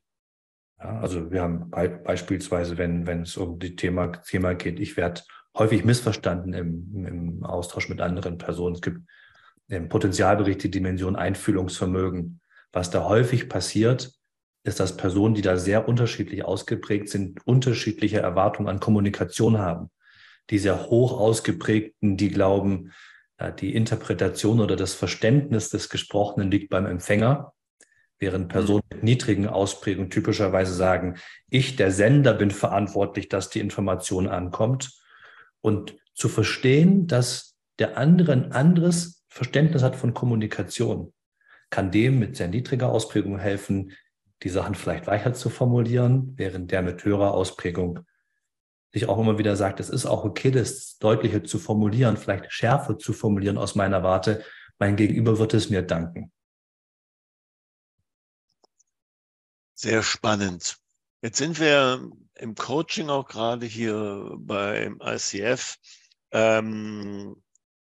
Ja, 0.78 0.98
also 1.00 1.30
wir 1.30 1.42
haben 1.42 1.70
be 1.70 2.00
beispielsweise, 2.02 2.78
wenn, 2.78 3.06
wenn 3.06 3.22
es 3.22 3.36
um 3.36 3.58
die 3.58 3.76
Thema, 3.76 4.08
Thema 4.08 4.54
geht, 4.54 4.80
ich 4.80 4.96
werde 4.96 5.20
häufig 5.58 5.84
missverstanden 5.84 6.54
im, 6.54 7.06
im 7.06 7.44
Austausch 7.44 7.90
mit 7.90 8.00
anderen 8.00 8.38
Personen. 8.38 8.76
Es 8.76 8.80
gibt 8.80 9.00
im 9.68 9.90
Potenzialbericht 9.90 10.62
die 10.62 10.70
Dimension 10.70 11.16
Einfühlungsvermögen. 11.16 12.40
Was 12.72 12.90
da 12.90 13.04
häufig 13.04 13.50
passiert, 13.50 14.10
ist, 14.64 14.80
dass 14.80 14.96
Personen, 14.96 15.34
die 15.34 15.42
da 15.42 15.58
sehr 15.58 15.86
unterschiedlich 15.86 16.42
ausgeprägt 16.42 17.10
sind, 17.10 17.46
unterschiedliche 17.46 18.20
Erwartungen 18.20 18.70
an 18.70 18.80
Kommunikation 18.80 19.58
haben. 19.58 19.90
Die 20.48 20.58
sehr 20.58 20.86
hoch 20.86 21.18
ausgeprägten, 21.20 22.16
die 22.16 22.30
glauben, 22.30 22.92
die 23.60 23.74
Interpretation 23.74 24.60
oder 24.60 24.76
das 24.76 24.94
Verständnis 24.94 25.68
des 25.68 25.90
Gesprochenen 25.90 26.50
liegt 26.50 26.70
beim 26.70 26.86
Empfänger 26.86 27.52
während 28.18 28.48
Personen 28.48 28.82
mit 28.92 29.02
niedrigen 29.02 29.46
Ausprägungen 29.46 30.10
typischerweise 30.10 30.74
sagen, 30.74 31.16
ich, 31.50 31.76
der 31.76 31.90
Sender, 31.90 32.34
bin 32.34 32.50
verantwortlich, 32.50 33.28
dass 33.28 33.50
die 33.50 33.60
Information 33.60 34.26
ankommt. 34.28 34.92
Und 35.60 35.96
zu 36.14 36.28
verstehen, 36.28 37.06
dass 37.06 37.56
der 37.78 37.98
andere 37.98 38.32
ein 38.32 38.52
anderes 38.52 39.24
Verständnis 39.28 39.82
hat 39.82 39.96
von 39.96 40.14
Kommunikation, 40.14 41.12
kann 41.70 41.90
dem 41.90 42.18
mit 42.18 42.36
sehr 42.36 42.48
niedriger 42.48 42.88
Ausprägung 42.88 43.38
helfen, 43.38 43.92
die 44.42 44.48
Sachen 44.48 44.74
vielleicht 44.74 45.06
weicher 45.06 45.34
zu 45.34 45.50
formulieren, 45.50 46.34
während 46.36 46.70
der 46.70 46.82
mit 46.82 47.04
höherer 47.04 47.34
Ausprägung 47.34 48.00
sich 48.92 49.08
auch 49.08 49.18
immer 49.18 49.38
wieder 49.38 49.56
sagt, 49.56 49.80
es 49.80 49.90
ist 49.90 50.06
auch 50.06 50.24
okay, 50.24 50.50
das 50.50 50.96
deutlicher 50.98 51.44
zu 51.44 51.58
formulieren, 51.58 52.16
vielleicht 52.16 52.50
schärfer 52.50 52.98
zu 52.98 53.12
formulieren 53.12 53.58
aus 53.58 53.74
meiner 53.74 54.02
Warte. 54.02 54.42
Mein 54.78 54.96
Gegenüber 54.96 55.38
wird 55.38 55.52
es 55.52 55.68
mir 55.68 55.82
danken. 55.82 56.32
Sehr 59.78 60.02
spannend. 60.02 60.78
Jetzt 61.20 61.36
sind 61.36 61.60
wir 61.60 62.10
im 62.34 62.54
Coaching 62.54 63.10
auch 63.10 63.28
gerade 63.28 63.66
hier 63.66 64.34
beim 64.38 65.02
ICF 65.04 65.76
ähm, 66.30 67.36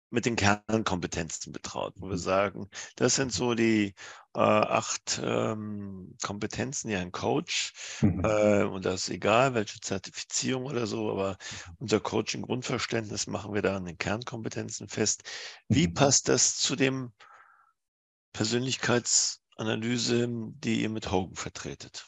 mit 0.10 0.26
den 0.26 0.36
Kernkompetenzen 0.36 1.54
betraut, 1.54 1.94
wo 1.96 2.08
wir 2.08 2.18
mhm. 2.18 2.20
sagen, 2.20 2.70
das 2.98 3.16
sind 3.16 3.32
so 3.32 3.54
die 3.54 3.94
äh, 4.34 4.40
acht 4.40 5.22
ähm, 5.24 6.18
Kompetenzen, 6.22 6.90
die 6.90 6.98
ein 6.98 7.14
Coach, 7.14 7.74
mhm. 8.02 8.26
äh, 8.26 8.64
und 8.64 8.84
das 8.84 9.04
ist 9.04 9.10
egal, 9.12 9.54
welche 9.54 9.80
Zertifizierung 9.80 10.66
oder 10.66 10.88
so, 10.88 11.10
aber 11.10 11.38
unser 11.80 12.02
Coaching-Grundverständnis 12.02 13.28
machen 13.28 13.54
wir 13.54 13.62
da 13.62 13.78
an 13.78 13.86
den 13.86 13.98
Kernkompetenzen 13.98 14.90
fest. 14.90 15.24
Wie 15.70 15.88
mhm. 15.88 15.94
passt 15.94 16.28
das 16.28 16.58
zu 16.58 16.76
dem 16.76 17.14
Persönlichkeits- 18.34 19.40
Analyse, 19.56 20.28
die 20.30 20.82
ihr 20.82 20.90
mit 20.90 21.12
Hogan 21.12 21.36
vertretet? 21.36 22.06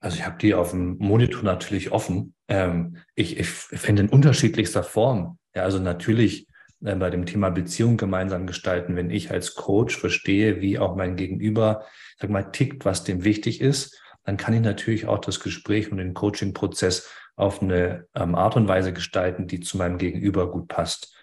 Also 0.00 0.16
ich 0.16 0.24
habe 0.24 0.38
die 0.38 0.54
auf 0.54 0.70
dem 0.70 0.96
Monitor 0.98 1.42
natürlich 1.42 1.90
offen. 1.90 2.34
Ähm, 2.46 2.98
ich, 3.14 3.38
ich 3.38 3.48
finde 3.48 4.02
in 4.02 4.08
unterschiedlichster 4.08 4.84
Form. 4.84 5.38
Ja, 5.54 5.62
also 5.64 5.78
natürlich 5.78 6.46
äh, 6.84 6.94
bei 6.94 7.10
dem 7.10 7.26
Thema 7.26 7.50
Beziehung 7.50 7.96
gemeinsam 7.96 8.46
gestalten, 8.46 8.96
wenn 8.96 9.10
ich 9.10 9.30
als 9.30 9.54
Coach 9.54 9.96
verstehe, 9.96 10.60
wie 10.60 10.78
auch 10.78 10.96
mein 10.96 11.16
Gegenüber, 11.16 11.84
sag 12.18 12.30
mal, 12.30 12.50
tickt, 12.52 12.84
was 12.84 13.04
dem 13.04 13.24
wichtig 13.24 13.60
ist, 13.60 14.00
dann 14.24 14.36
kann 14.36 14.54
ich 14.54 14.60
natürlich 14.60 15.06
auch 15.06 15.18
das 15.18 15.40
Gespräch 15.40 15.90
und 15.90 15.98
den 15.98 16.14
Coaching-Prozess 16.14 17.08
auf 17.34 17.62
eine 17.62 18.06
ähm, 18.14 18.34
Art 18.34 18.56
und 18.56 18.68
Weise 18.68 18.92
gestalten, 18.92 19.46
die 19.46 19.60
zu 19.60 19.78
meinem 19.78 19.98
Gegenüber 19.98 20.50
gut 20.50 20.68
passt. 20.68 21.14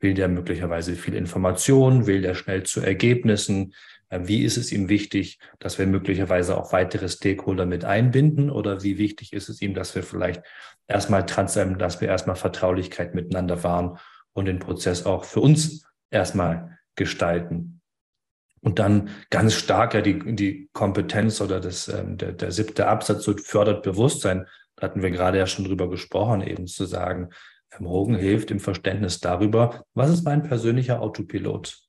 Will 0.00 0.14
der 0.14 0.28
möglicherweise 0.28 0.94
viel 0.94 1.14
Information? 1.14 2.06
Will 2.06 2.22
der 2.22 2.34
schnell 2.34 2.62
zu 2.64 2.80
Ergebnissen? 2.80 3.74
Äh, 4.12 4.28
wie 4.28 4.44
ist 4.44 4.56
es 4.56 4.70
ihm 4.70 4.88
wichtig, 4.88 5.38
dass 5.58 5.78
wir 5.78 5.86
möglicherweise 5.86 6.56
auch 6.56 6.72
weitere 6.72 7.08
Stakeholder 7.08 7.66
mit 7.66 7.84
einbinden? 7.84 8.50
Oder 8.50 8.82
wie 8.82 8.98
wichtig 8.98 9.32
ist 9.32 9.48
es 9.48 9.62
ihm, 9.62 9.74
dass 9.74 9.94
wir 9.94 10.02
vielleicht 10.02 10.42
erstmal 10.86 11.26
trans, 11.26 11.54
dass 11.54 12.00
wir 12.00 12.08
erstmal 12.08 12.36
Vertraulichkeit 12.36 13.14
miteinander 13.14 13.64
wahren 13.64 13.98
und 14.34 14.44
den 14.44 14.58
Prozess 14.58 15.06
auch 15.06 15.24
für 15.24 15.40
uns 15.40 15.86
erstmal 16.10 16.78
gestalten? 16.94 17.80
Und 18.60 18.78
dann 18.78 19.10
ganz 19.30 19.54
stark 19.54 19.94
ja 19.94 20.02
die, 20.02 20.36
die 20.36 20.68
Kompetenz 20.72 21.40
oder 21.40 21.58
das, 21.58 21.88
ähm, 21.88 22.16
der, 22.16 22.32
der 22.32 22.52
siebte 22.52 22.86
Absatz 22.86 23.24
so 23.24 23.36
fördert 23.36 23.82
Bewusstsein. 23.82 24.46
Da 24.76 24.84
hatten 24.84 25.02
wir 25.02 25.10
gerade 25.10 25.38
ja 25.38 25.46
schon 25.46 25.64
drüber 25.64 25.90
gesprochen, 25.90 26.42
eben 26.42 26.66
zu 26.68 26.84
sagen, 26.84 27.30
Hogan 27.80 28.16
hilft 28.16 28.50
im 28.50 28.60
Verständnis 28.60 29.18
darüber, 29.18 29.84
was 29.94 30.10
ist 30.10 30.24
mein 30.24 30.42
persönlicher 30.42 31.00
Autopilot. 31.00 31.81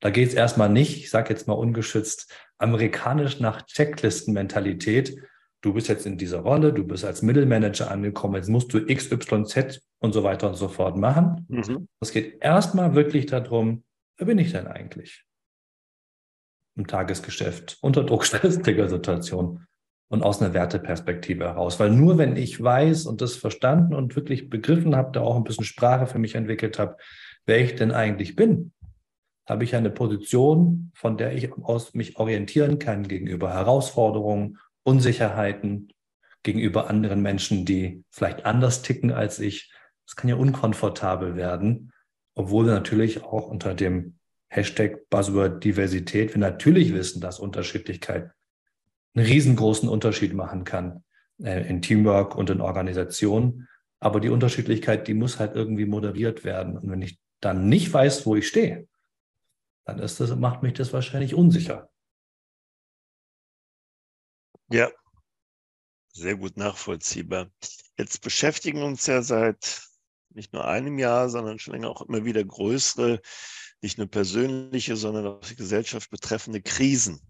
Da 0.00 0.10
geht 0.10 0.28
es 0.28 0.34
erstmal 0.34 0.68
nicht, 0.68 0.98
ich 0.98 1.10
sage 1.10 1.30
jetzt 1.30 1.48
mal 1.48 1.54
ungeschützt, 1.54 2.32
amerikanisch 2.58 3.40
nach 3.40 3.62
Checklistenmentalität. 3.66 5.16
Du 5.62 5.72
bist 5.72 5.88
jetzt 5.88 6.06
in 6.06 6.18
dieser 6.18 6.40
Rolle, 6.40 6.72
du 6.72 6.84
bist 6.84 7.04
als 7.04 7.22
Mittelmanager 7.22 7.90
angekommen, 7.90 8.36
jetzt 8.36 8.48
musst 8.48 8.72
du 8.72 8.78
X, 8.78 9.10
Y, 9.10 9.46
Z 9.46 9.82
und 9.98 10.12
so 10.12 10.22
weiter 10.22 10.48
und 10.48 10.54
so 10.54 10.68
fort 10.68 10.96
machen. 10.96 11.46
Mhm. 11.48 11.88
Es 12.00 12.12
geht 12.12 12.42
erstmal 12.42 12.94
wirklich 12.94 13.26
darum, 13.26 13.84
wer 14.16 14.26
bin 14.26 14.38
ich 14.38 14.52
denn 14.52 14.66
eigentlich? 14.66 15.24
Im 16.76 16.86
Tagesgeschäft, 16.86 17.78
unter 17.80 18.04
Druck, 18.04 18.24
stressiger 18.24 18.88
Situation 18.88 19.66
und 20.08 20.22
aus 20.22 20.40
einer 20.40 20.54
Werteperspektive 20.54 21.44
heraus. 21.44 21.80
Weil 21.80 21.90
nur 21.90 22.18
wenn 22.18 22.36
ich 22.36 22.62
weiß 22.62 23.06
und 23.06 23.20
das 23.20 23.34
verstanden 23.36 23.94
und 23.94 24.14
wirklich 24.14 24.50
begriffen 24.50 24.94
habe, 24.94 25.10
da 25.12 25.22
auch 25.22 25.36
ein 25.36 25.44
bisschen 25.44 25.64
Sprache 25.64 26.06
für 26.06 26.18
mich 26.18 26.34
entwickelt 26.34 26.78
habe, 26.78 26.96
wer 27.46 27.60
ich 27.60 27.74
denn 27.74 27.92
eigentlich 27.92 28.36
bin, 28.36 28.72
habe 29.46 29.64
ich 29.64 29.76
eine 29.76 29.90
Position, 29.90 30.90
von 30.94 31.16
der 31.16 31.32
ich 31.32 31.52
aus 31.52 31.94
mich 31.94 32.16
orientieren 32.18 32.78
kann 32.78 33.06
gegenüber 33.06 33.52
Herausforderungen, 33.52 34.58
Unsicherheiten, 34.82 35.92
gegenüber 36.42 36.88
anderen 36.90 37.22
Menschen, 37.22 37.64
die 37.64 38.04
vielleicht 38.10 38.44
anders 38.44 38.82
ticken 38.82 39.12
als 39.12 39.38
ich. 39.38 39.72
Das 40.06 40.16
kann 40.16 40.28
ja 40.28 40.36
unkomfortabel 40.36 41.36
werden, 41.36 41.92
obwohl 42.34 42.66
wir 42.66 42.72
natürlich 42.72 43.24
auch 43.24 43.48
unter 43.48 43.74
dem 43.74 44.18
Hashtag 44.48 45.08
Buzzword 45.10 45.64
Diversität 45.64 46.34
wir 46.34 46.38
natürlich 46.38 46.94
wissen, 46.94 47.20
dass 47.20 47.40
Unterschiedlichkeit 47.40 48.30
einen 49.14 49.26
riesengroßen 49.26 49.88
Unterschied 49.88 50.34
machen 50.34 50.64
kann 50.64 51.02
äh, 51.42 51.68
in 51.68 51.82
Teamwork 51.82 52.36
und 52.36 52.50
in 52.50 52.60
Organisation. 52.60 53.66
Aber 53.98 54.20
die 54.20 54.28
Unterschiedlichkeit, 54.28 55.08
die 55.08 55.14
muss 55.14 55.38
halt 55.38 55.56
irgendwie 55.56 55.86
moderiert 55.86 56.44
werden. 56.44 56.76
Und 56.76 56.90
wenn 56.90 57.02
ich 57.02 57.18
dann 57.40 57.68
nicht 57.68 57.92
weiß, 57.92 58.26
wo 58.26 58.36
ich 58.36 58.46
stehe, 58.46 58.86
dann 59.86 60.00
ist 60.00 60.20
das, 60.20 60.34
macht 60.34 60.62
mich 60.62 60.74
das 60.74 60.92
wahrscheinlich 60.92 61.34
unsicher. 61.34 61.88
Ja, 64.68 64.90
sehr 66.12 66.36
gut 66.36 66.56
nachvollziehbar. 66.56 67.50
Jetzt 67.96 68.20
beschäftigen 68.20 68.82
uns 68.82 69.06
ja 69.06 69.22
seit 69.22 69.82
nicht 70.30 70.52
nur 70.52 70.66
einem 70.66 70.98
Jahr, 70.98 71.28
sondern 71.28 71.58
schon 71.58 71.74
länger 71.74 71.88
auch 71.88 72.02
immer 72.02 72.24
wieder 72.24 72.44
größere, 72.44 73.20
nicht 73.80 73.96
nur 73.96 74.08
persönliche, 74.08 74.96
sondern 74.96 75.26
auch 75.26 75.40
die 75.40 75.56
Gesellschaft 75.56 76.10
betreffende 76.10 76.62
Krisen. 76.62 77.20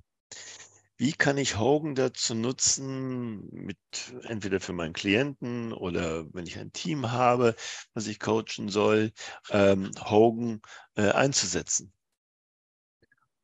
Wie 0.96 1.12
kann 1.12 1.36
ich 1.36 1.58
Hogan 1.58 1.94
dazu 1.94 2.34
nutzen, 2.34 3.46
mit 3.50 3.76
entweder 4.22 4.60
für 4.60 4.72
meinen 4.72 4.94
Klienten 4.94 5.74
oder 5.74 6.32
wenn 6.32 6.46
ich 6.46 6.58
ein 6.58 6.72
Team 6.72 7.10
habe, 7.10 7.54
was 7.92 8.06
ich 8.06 8.18
coachen 8.18 8.70
soll, 8.70 9.12
ähm, 9.50 9.90
Hogan 10.00 10.62
äh, 10.94 11.10
einzusetzen? 11.10 11.92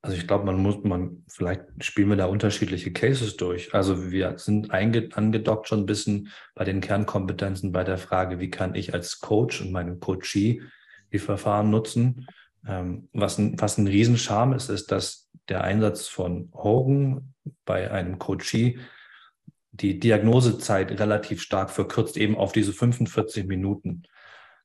Also 0.04 0.16
ich 0.16 0.26
glaube, 0.26 0.44
man 0.44 0.56
muss, 0.56 0.82
man, 0.82 1.22
vielleicht 1.28 1.62
spielen 1.78 2.08
wir 2.08 2.16
da 2.16 2.26
unterschiedliche 2.26 2.92
Cases 2.92 3.36
durch. 3.36 3.72
Also 3.72 4.10
wir 4.10 4.36
sind 4.36 4.72
angedockt 4.72 5.68
schon 5.68 5.80
ein 5.80 5.86
bisschen 5.86 6.28
bei 6.56 6.64
den 6.64 6.80
Kernkompetenzen 6.80 7.70
bei 7.70 7.84
der 7.84 7.98
Frage, 7.98 8.40
wie 8.40 8.50
kann 8.50 8.74
ich 8.74 8.94
als 8.94 9.20
Coach 9.20 9.60
und 9.60 9.70
meinem 9.70 10.00
Coachee 10.00 10.60
die 11.12 11.20
Verfahren 11.20 11.70
nutzen. 11.70 12.26
Ähm, 12.66 13.08
was, 13.12 13.38
ein, 13.38 13.60
was 13.60 13.78
ein 13.78 13.86
Riesenscharme 13.86 14.56
ist, 14.56 14.70
ist, 14.70 14.90
dass 14.90 15.30
der 15.48 15.62
Einsatz 15.62 16.08
von 16.08 16.50
Hogan 16.52 17.34
bei 17.64 17.88
einem 17.90 18.18
Coachee 18.18 18.80
die 19.70 20.00
Diagnosezeit 20.00 20.98
relativ 20.98 21.40
stark 21.40 21.70
verkürzt, 21.70 22.16
eben 22.16 22.36
auf 22.36 22.52
diese 22.52 22.72
45 22.72 23.46
Minuten. 23.46 24.02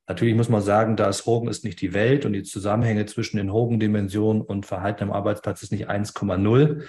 Natürlich 0.08 0.34
muss 0.34 0.48
man 0.48 0.62
sagen, 0.62 0.96
das 0.96 1.26
Hogan 1.26 1.50
ist 1.50 1.64
nicht 1.64 1.82
die 1.82 1.92
Welt 1.92 2.24
und 2.24 2.32
die 2.32 2.42
Zusammenhänge 2.42 3.04
zwischen 3.04 3.36
den 3.36 3.52
Hogan-Dimensionen 3.52 4.40
und 4.40 4.64
Verhalten 4.64 5.04
am 5.04 5.12
Arbeitsplatz 5.12 5.62
ist 5.62 5.70
nicht 5.70 5.90
1,0 5.90 6.82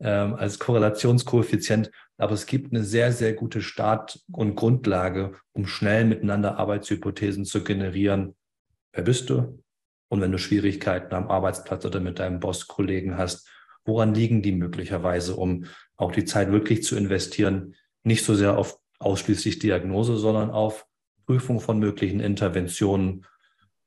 ähm, 0.00 0.34
als 0.34 0.58
Korrelationskoeffizient, 0.58 1.92
aber 2.18 2.32
es 2.32 2.46
gibt 2.46 2.72
eine 2.72 2.82
sehr, 2.82 3.12
sehr 3.12 3.32
gute 3.34 3.62
Start- 3.62 4.20
und 4.32 4.56
Grundlage, 4.56 5.34
um 5.52 5.68
schnell 5.68 6.04
miteinander 6.04 6.58
Arbeitshypothesen 6.58 7.44
zu 7.44 7.62
generieren. 7.62 8.34
Wer 8.92 9.04
bist 9.04 9.30
du? 9.30 9.62
Und 10.08 10.20
wenn 10.20 10.32
du 10.32 10.38
Schwierigkeiten 10.38 11.14
am 11.14 11.30
Arbeitsplatz 11.30 11.84
oder 11.86 12.00
mit 12.00 12.18
deinem 12.18 12.40
Boss-Kollegen 12.40 13.16
hast, 13.16 13.48
woran 13.84 14.14
liegen 14.14 14.42
die 14.42 14.52
möglicherweise, 14.52 15.36
um 15.36 15.66
auch 15.96 16.10
die 16.10 16.24
Zeit 16.24 16.50
wirklich 16.50 16.82
zu 16.82 16.96
investieren, 16.96 17.76
nicht 18.02 18.24
so 18.24 18.34
sehr 18.34 18.58
auf 18.58 18.80
ausschließlich 18.98 19.60
Diagnose, 19.60 20.16
sondern 20.16 20.50
auf 20.50 20.86
Prüfung 21.26 21.60
von 21.60 21.78
möglichen 21.78 22.20
Interventionen, 22.20 23.26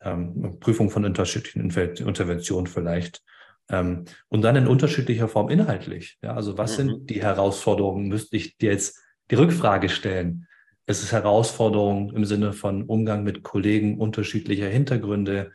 ähm, 0.01 0.59
Prüfung 0.59 0.89
von 0.89 1.05
unterschiedlichen 1.05 1.61
Interventionen 1.61 2.67
vielleicht. 2.67 3.23
Ähm, 3.69 4.05
und 4.29 4.41
dann 4.41 4.55
in 4.55 4.67
unterschiedlicher 4.67 5.27
Form 5.27 5.49
inhaltlich. 5.49 6.17
Ja, 6.21 6.35
also 6.35 6.57
was 6.57 6.73
mhm. 6.73 6.75
sind 6.75 7.09
die 7.09 7.21
Herausforderungen? 7.21 8.07
Müsste 8.07 8.37
ich 8.37 8.57
dir 8.57 8.71
jetzt 8.71 8.99
die 9.29 9.35
Rückfrage 9.35 9.89
stellen? 9.89 10.47
Es 10.85 11.03
ist 11.03 11.11
Herausforderung 11.11 12.13
im 12.15 12.23
Sinne 12.23 12.53
von 12.53 12.83
Umgang 12.83 13.23
mit 13.23 13.43
Kollegen 13.43 13.99
unterschiedlicher 13.99 14.67
Hintergründe 14.67 15.51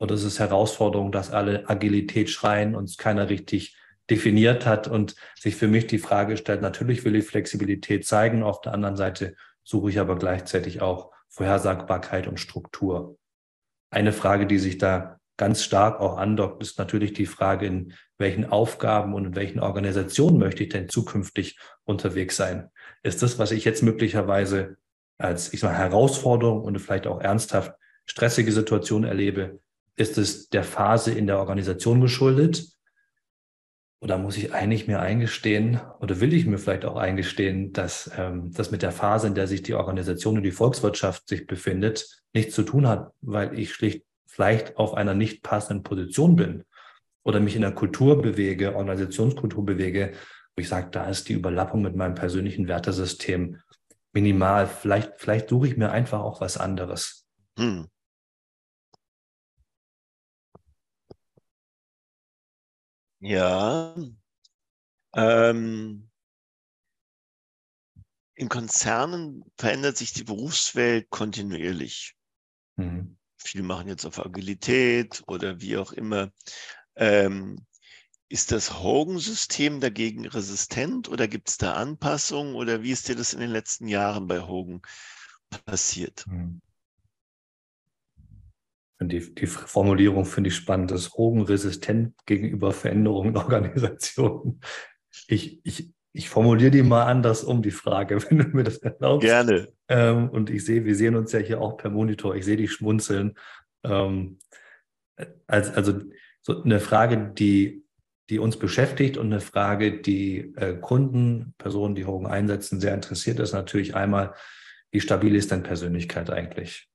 oder 0.00 0.16
ist 0.16 0.24
es 0.24 0.40
Herausforderung, 0.40 1.12
dass 1.12 1.30
alle 1.30 1.68
Agilität 1.70 2.28
schreien 2.30 2.74
und 2.74 2.84
es 2.84 2.96
keiner 2.96 3.30
richtig 3.30 3.76
definiert 4.10 4.66
hat 4.66 4.88
und 4.88 5.14
sich 5.38 5.54
für 5.54 5.68
mich 5.68 5.86
die 5.86 5.98
Frage 5.98 6.36
stellt, 6.36 6.60
natürlich 6.60 7.04
will 7.04 7.14
ich 7.14 7.24
Flexibilität 7.24 8.04
zeigen, 8.04 8.42
auf 8.42 8.60
der 8.60 8.74
anderen 8.74 8.96
Seite 8.96 9.36
suche 9.62 9.90
ich 9.90 10.00
aber 10.00 10.18
gleichzeitig 10.18 10.82
auch 10.82 11.12
Vorhersagbarkeit 11.32 12.26
und 12.26 12.38
Struktur. 12.38 13.18
Eine 13.90 14.12
Frage, 14.12 14.46
die 14.46 14.58
sich 14.58 14.78
da 14.78 15.18
ganz 15.36 15.64
stark 15.64 16.00
auch 16.00 16.16
andockt, 16.16 16.62
ist 16.62 16.78
natürlich 16.78 17.12
die 17.14 17.26
Frage, 17.26 17.66
in 17.66 17.94
welchen 18.18 18.44
Aufgaben 18.44 19.14
und 19.14 19.24
in 19.24 19.34
welchen 19.34 19.60
Organisationen 19.60 20.38
möchte 20.38 20.62
ich 20.62 20.68
denn 20.68 20.88
zukünftig 20.88 21.58
unterwegs 21.84 22.36
sein? 22.36 22.70
Ist 23.02 23.22
das, 23.22 23.38
was 23.38 23.50
ich 23.50 23.64
jetzt 23.64 23.82
möglicherweise 23.82 24.76
als 25.22 25.52
ich 25.52 25.60
sag, 25.60 25.76
Herausforderung 25.76 26.62
und 26.62 26.78
vielleicht 26.78 27.06
auch 27.06 27.20
ernsthaft 27.20 27.74
stressige 28.06 28.52
Situation 28.52 29.04
erlebe, 29.04 29.60
ist 29.96 30.18
es 30.18 30.48
der 30.48 30.64
Phase 30.64 31.12
in 31.12 31.26
der 31.26 31.38
Organisation 31.38 32.00
geschuldet? 32.00 32.66
Oder 34.02 34.18
muss 34.18 34.36
ich 34.36 34.52
eigentlich 34.52 34.88
mir 34.88 34.98
eingestehen 34.98 35.80
oder 36.00 36.20
will 36.20 36.32
ich 36.32 36.44
mir 36.44 36.58
vielleicht 36.58 36.84
auch 36.84 36.96
eingestehen, 36.96 37.72
dass 37.72 38.10
ähm, 38.18 38.50
das 38.52 38.72
mit 38.72 38.82
der 38.82 38.90
Phase, 38.90 39.28
in 39.28 39.36
der 39.36 39.46
sich 39.46 39.62
die 39.62 39.74
Organisation 39.74 40.38
und 40.38 40.42
die 40.42 40.50
Volkswirtschaft 40.50 41.28
sich 41.28 41.46
befindet, 41.46 42.20
nichts 42.32 42.52
zu 42.52 42.64
tun 42.64 42.88
hat, 42.88 43.12
weil 43.20 43.56
ich 43.56 43.72
schlicht 43.72 44.02
vielleicht 44.26 44.76
auf 44.76 44.94
einer 44.94 45.14
nicht 45.14 45.44
passenden 45.44 45.84
Position 45.84 46.34
bin 46.34 46.64
oder 47.22 47.38
mich 47.38 47.54
in 47.54 47.62
der 47.62 47.76
Kultur 47.76 48.20
bewege, 48.20 48.74
Organisationskultur 48.74 49.64
bewege, 49.64 50.14
wo 50.56 50.60
ich 50.60 50.68
sage, 50.68 50.88
da 50.90 51.08
ist 51.08 51.28
die 51.28 51.34
Überlappung 51.34 51.82
mit 51.82 51.94
meinem 51.94 52.16
persönlichen 52.16 52.66
Wertesystem 52.66 53.58
minimal. 54.12 54.66
Vielleicht, 54.66 55.12
vielleicht 55.18 55.48
suche 55.48 55.68
ich 55.68 55.76
mir 55.76 55.92
einfach 55.92 56.22
auch 56.22 56.40
was 56.40 56.56
anderes. 56.56 57.28
Hm. 57.56 57.86
Ja. 63.22 63.94
Ähm, 65.14 66.10
in 68.34 68.48
Konzernen 68.48 69.44
verändert 69.56 69.96
sich 69.96 70.12
die 70.12 70.24
Berufswelt 70.24 71.08
kontinuierlich. 71.10 72.16
Mhm. 72.76 73.16
Viele 73.36 73.62
machen 73.62 73.86
jetzt 73.86 74.04
auf 74.06 74.18
Agilität 74.18 75.22
oder 75.28 75.60
wie 75.60 75.76
auch 75.76 75.92
immer. 75.92 76.32
Ähm, 76.96 77.64
ist 78.28 78.50
das 78.50 78.82
Hogan-System 78.82 79.80
dagegen 79.80 80.26
resistent 80.26 81.08
oder 81.08 81.28
gibt 81.28 81.48
es 81.48 81.58
da 81.58 81.74
Anpassungen 81.74 82.56
oder 82.56 82.82
wie 82.82 82.90
ist 82.90 83.08
dir 83.08 83.14
das 83.14 83.34
in 83.34 83.40
den 83.40 83.50
letzten 83.50 83.86
Jahren 83.86 84.26
bei 84.26 84.40
Hogan 84.40 84.82
passiert? 85.64 86.26
Mhm. 86.26 86.60
Die, 89.08 89.34
die 89.34 89.46
Formulierung 89.46 90.24
finde 90.24 90.48
ich 90.48 90.56
spannend, 90.56 90.90
das 90.90 91.10
resistent 91.16 92.14
gegenüber 92.26 92.72
Veränderungen 92.72 93.30
in 93.30 93.36
Organisationen. 93.36 94.60
Ich, 95.28 95.60
ich, 95.64 95.92
ich 96.12 96.28
formuliere 96.28 96.70
die 96.70 96.82
mal 96.82 97.04
anders 97.04 97.44
um, 97.44 97.62
die 97.62 97.70
Frage, 97.70 98.22
wenn 98.30 98.38
du 98.38 98.44
mir 98.48 98.64
das 98.64 98.78
erlaubst. 98.78 99.26
Gerne. 99.26 99.68
Ähm, 99.88 100.28
und 100.28 100.50
ich 100.50 100.64
sehe, 100.64 100.84
wir 100.84 100.96
sehen 100.96 101.16
uns 101.16 101.32
ja 101.32 101.38
hier 101.38 101.60
auch 101.60 101.76
per 101.76 101.90
Monitor, 101.90 102.34
ich 102.34 102.44
sehe 102.44 102.56
dich 102.56 102.72
schmunzeln. 102.72 103.34
Ähm, 103.84 104.38
als, 105.46 105.72
also 105.74 106.00
so 106.40 106.62
eine 106.62 106.80
Frage, 106.80 107.32
die, 107.36 107.84
die 108.30 108.38
uns 108.38 108.58
beschäftigt 108.58 109.16
und 109.16 109.26
eine 109.26 109.40
Frage, 109.40 110.00
die 110.00 110.54
äh, 110.56 110.74
Kunden, 110.74 111.54
Personen, 111.58 111.94
die 111.94 112.06
Hogan 112.06 112.30
einsetzen, 112.30 112.80
sehr 112.80 112.94
interessiert 112.94 113.38
ist, 113.40 113.52
natürlich 113.52 113.94
einmal, 113.94 114.34
wie 114.90 115.00
stabil 115.00 115.34
ist 115.34 115.50
denn 115.50 115.62
Persönlichkeit 115.62 116.30
eigentlich? 116.30 116.91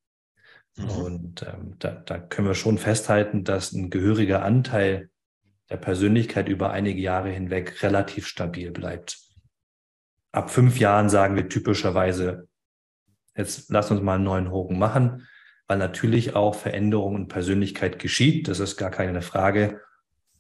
Mhm. 0.78 0.90
Und 0.90 1.44
ähm, 1.44 1.76
da, 1.80 1.92
da 1.92 2.20
können 2.20 2.48
wir 2.48 2.56
schon 2.56 2.78
festhalten, 2.78 3.44
dass 3.44 3.74
ein 3.74 3.90
gehöriger 3.90 4.44
Anteil 4.44 5.10
der 5.70 5.78
Persönlichkeit 5.78 6.48
über 6.48 6.72
einige 6.72 7.02
Jahre 7.02 7.30
hinweg 7.30 7.84
relativ 7.84 8.28
stabil 8.28 8.72
bleibt. 8.72 9.20
Ab 10.32 10.50
fünf 10.50 10.80
Jahren 10.80 11.10
sagen 11.10 11.36
wir 11.36 11.50
typischerweise, 11.50 12.48
jetzt 13.36 13.70
lass 13.70 13.92
uns 13.92 14.02
mal 14.02 14.16
einen 14.16 14.24
neuen 14.24 14.52
Hogan 14.52 14.80
machen, 14.80 15.28
weil 15.68 15.78
natürlich 15.78 16.36
auch 16.36 16.56
Veränderung 16.56 17.16
und 17.16 17.28
Persönlichkeit 17.28 18.00
geschieht. 18.00 18.48
Das 18.48 18.60
ist 18.60 18.78
gar 18.78 18.92
keine 18.92 19.22
Frage. 19.22 19.82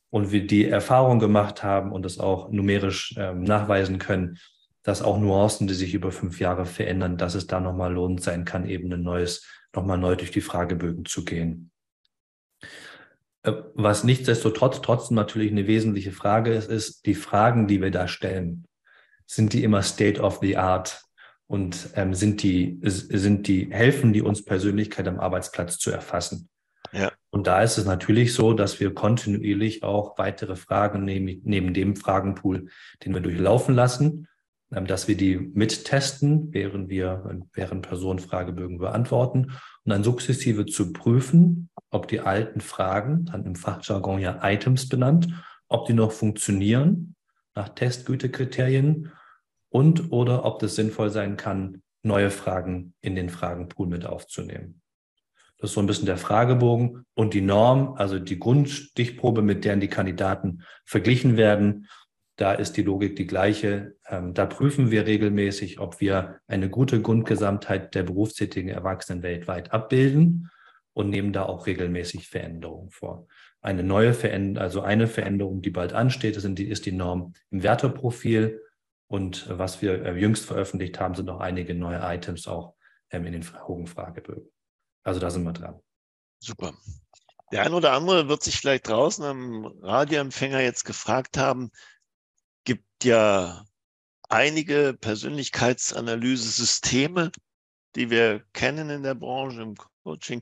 Und 0.10 0.32
wir 0.32 0.48
die 0.48 0.66
Erfahrung 0.66 1.20
gemacht 1.20 1.64
haben 1.64 1.92
und 1.92 2.04
das 2.04 2.18
auch 2.18 2.50
numerisch 2.50 3.14
ähm, 3.18 3.44
nachweisen 3.44 4.00
können, 4.00 4.38
dass 4.84 5.02
auch 5.02 5.20
Nuancen, 5.20 5.68
die 5.68 5.74
sich 5.74 5.94
über 5.94 6.14
fünf 6.14 6.40
Jahre 6.40 6.66
verändern, 6.66 7.18
dass 7.18 7.36
es 7.36 7.46
da 7.46 7.60
nochmal 7.60 7.94
lohnt 7.94 8.24
sein 8.24 8.46
kann, 8.46 8.66
eben 8.66 8.92
ein 8.94 9.02
neues, 9.02 9.46
nochmal 9.78 9.98
neu 9.98 10.16
durch 10.16 10.32
die 10.32 10.42
Fragebögen 10.42 11.06
zu 11.06 11.24
gehen. 11.24 11.72
Äh, 13.44 13.54
was 13.74 14.04
nichtsdestotrotz 14.04 14.82
trotzdem 14.82 15.16
natürlich 15.16 15.52
eine 15.52 15.68
wesentliche 15.68 16.12
Frage 16.12 16.54
ist, 16.54 16.70
ist 16.70 17.06
die 17.06 17.16
Fragen, 17.16 17.68
die 17.68 17.82
wir 17.82 17.92
da 17.92 18.08
stellen. 18.08 18.66
Sind 19.26 19.54
die 19.54 19.64
immer 19.64 19.82
State 19.84 20.22
of 20.22 20.40
the 20.42 20.58
Art? 20.58 21.02
Und 21.50 21.90
ähm, 21.96 22.14
sind 22.14 22.44
die, 22.44 22.78
sind 22.82 23.48
die, 23.48 23.70
helfen 23.72 24.12
die 24.12 24.22
uns 24.22 24.44
Persönlichkeit 24.44 25.08
am 25.08 25.20
Arbeitsplatz 25.20 25.78
zu 25.78 25.92
erfassen? 25.92 26.50
Ja. 26.92 27.12
Und 27.30 27.48
da 27.48 27.62
ist 27.62 27.78
es 27.78 27.86
natürlich 27.86 28.34
so, 28.34 28.54
dass 28.54 28.82
wir 28.82 28.94
kontinuierlich 28.94 29.84
auch 29.84 30.18
weitere 30.18 30.58
Fragen 30.58 31.06
neben, 31.06 31.42
neben 31.44 31.74
dem 31.74 31.96
Fragenpool, 31.96 32.68
den 33.04 33.14
wir 33.14 33.22
durchlaufen 33.22 33.76
lassen, 33.76 34.28
dass 34.70 35.08
wir 35.08 35.16
die 35.16 35.38
mittesten, 35.38 36.54
während 36.54 36.90
wir, 36.90 37.42
während 37.54 37.88
Personen 37.88 38.20
Fragebögen 38.20 38.80
beantworten 38.80 39.52
und 39.84 39.90
dann 39.90 40.04
sukzessive 40.04 40.66
zu 40.66 40.92
prüfen, 40.92 41.70
ob 41.90 42.08
die 42.08 42.20
alten 42.20 42.60
Fragen, 42.60 43.26
dann 43.26 43.46
im 43.46 43.56
Fachjargon 43.56 44.20
ja 44.20 44.40
Items 44.44 44.90
benannt, 44.90 45.30
ob 45.70 45.86
die 45.86 45.94
noch 45.94 46.12
funktionieren 46.12 47.16
nach 47.56 47.70
Testgütekriterien 47.70 49.12
und 49.70 50.12
oder 50.12 50.46
ob 50.46 50.60
das 50.60 50.76
sinnvoll 50.76 51.10
sein 51.10 51.38
kann, 51.38 51.82
neue 52.04 52.30
Fragen 52.30 52.94
in 53.02 53.16
den 53.16 53.30
Fragenpool 53.30 53.88
mit 53.88 54.06
aufzunehmen. 54.06 54.82
Das 55.58 55.72
ist 55.72 55.74
so 55.74 55.82
ein 55.82 55.88
bisschen 55.88 56.06
der 56.06 56.18
Fragebogen 56.18 57.06
und 57.16 57.34
die 57.34 57.42
Norm, 57.42 57.96
also 57.96 58.20
die 58.20 58.38
Grundstichprobe, 58.38 59.42
mit 59.42 59.66
der 59.66 59.76
die 59.76 59.88
Kandidaten 59.88 60.62
verglichen 60.86 61.36
werden. 61.36 61.88
Da 62.38 62.54
ist 62.54 62.78
die 62.78 62.84
Logik 62.84 63.16
die 63.16 63.26
gleiche. 63.26 63.98
Ähm, 64.08 64.34
da 64.34 64.46
prüfen 64.46 64.92
wir 64.92 65.08
regelmäßig, 65.08 65.80
ob 65.80 66.00
wir 66.00 66.40
eine 66.48 66.70
gute 66.70 67.02
Grundgesamtheit 67.02 67.96
der 67.96 68.04
berufstätigen 68.04 68.70
Erwachsenen 68.70 69.24
weltweit 69.24 69.74
abbilden 69.74 70.52
und 70.94 71.10
nehmen 71.10 71.34
da 71.34 71.44
auch 71.44 71.66
regelmäßig 71.66 72.30
Veränderungen 72.30 72.92
vor. 72.92 73.28
Eine 73.62 73.84
neue 73.84 74.14
Veränderung, 74.14 74.64
also 74.64 74.82
eine 74.82 75.08
Veränderung, 75.08 75.64
die 75.64 75.72
bald 75.72 75.94
ansteht, 75.94 76.38
ist 76.38 76.86
die, 76.86 76.92
Norm 76.92 77.34
im 77.50 77.64
Werteprofil. 77.64 78.62
Und 79.08 79.50
was 79.50 79.82
wir 79.82 80.06
äh, 80.06 80.20
jüngst 80.20 80.46
veröffentlicht 80.46 81.00
haben, 81.00 81.16
sind 81.16 81.26
noch 81.26 81.40
einige 81.40 81.74
neue 81.74 82.00
Items 82.04 82.48
auch 82.48 82.76
ähm, 83.10 83.26
in 83.26 83.34
den 83.34 83.68
hohen 83.68 83.88
Fragebögen. 83.88 84.50
Also 85.04 85.20
da 85.20 85.32
sind 85.32 85.44
wir 85.44 85.54
dran. 85.54 85.80
Super. 86.40 86.74
Der 87.52 87.64
ein 87.64 87.74
oder 87.74 87.94
andere 87.94 88.28
wird 88.28 88.44
sich 88.44 88.58
vielleicht 88.58 88.88
draußen 88.90 89.24
am 89.24 89.66
Radioempfänger 89.82 90.60
jetzt 90.60 90.84
gefragt 90.84 91.38
haben, 91.38 91.72
ja 93.04 93.66
einige 94.30 94.96
Persönlichkeitsanalyse-Systeme, 95.00 97.32
die 97.96 98.10
wir 98.10 98.44
kennen 98.54 98.90
in 98.90 99.04
der 99.04 99.16
Branche, 99.16 99.62
im 99.62 99.76
Coaching, 100.04 100.42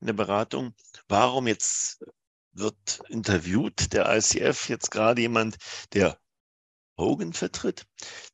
in 0.00 0.06
der 0.06 0.14
Beratung. 0.14 0.74
Warum 1.08 1.46
jetzt 1.46 2.04
wird 2.52 3.00
interviewt 3.08 3.92
der 3.92 4.16
ICF 4.16 4.68
jetzt 4.68 4.90
gerade 4.90 5.20
jemand, 5.20 5.56
der 5.92 6.18
Hogan 6.98 7.32
vertritt. 7.32 7.86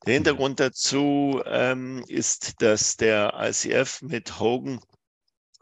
Der 0.05 0.13
mhm. 0.13 0.13
Hintergrund 0.13 0.59
dazu 0.59 1.41
ähm, 1.45 2.03
ist, 2.07 2.61
dass 2.61 2.95
der 2.95 3.33
ICF 3.37 4.01
mit 4.01 4.39
Hogan 4.39 4.79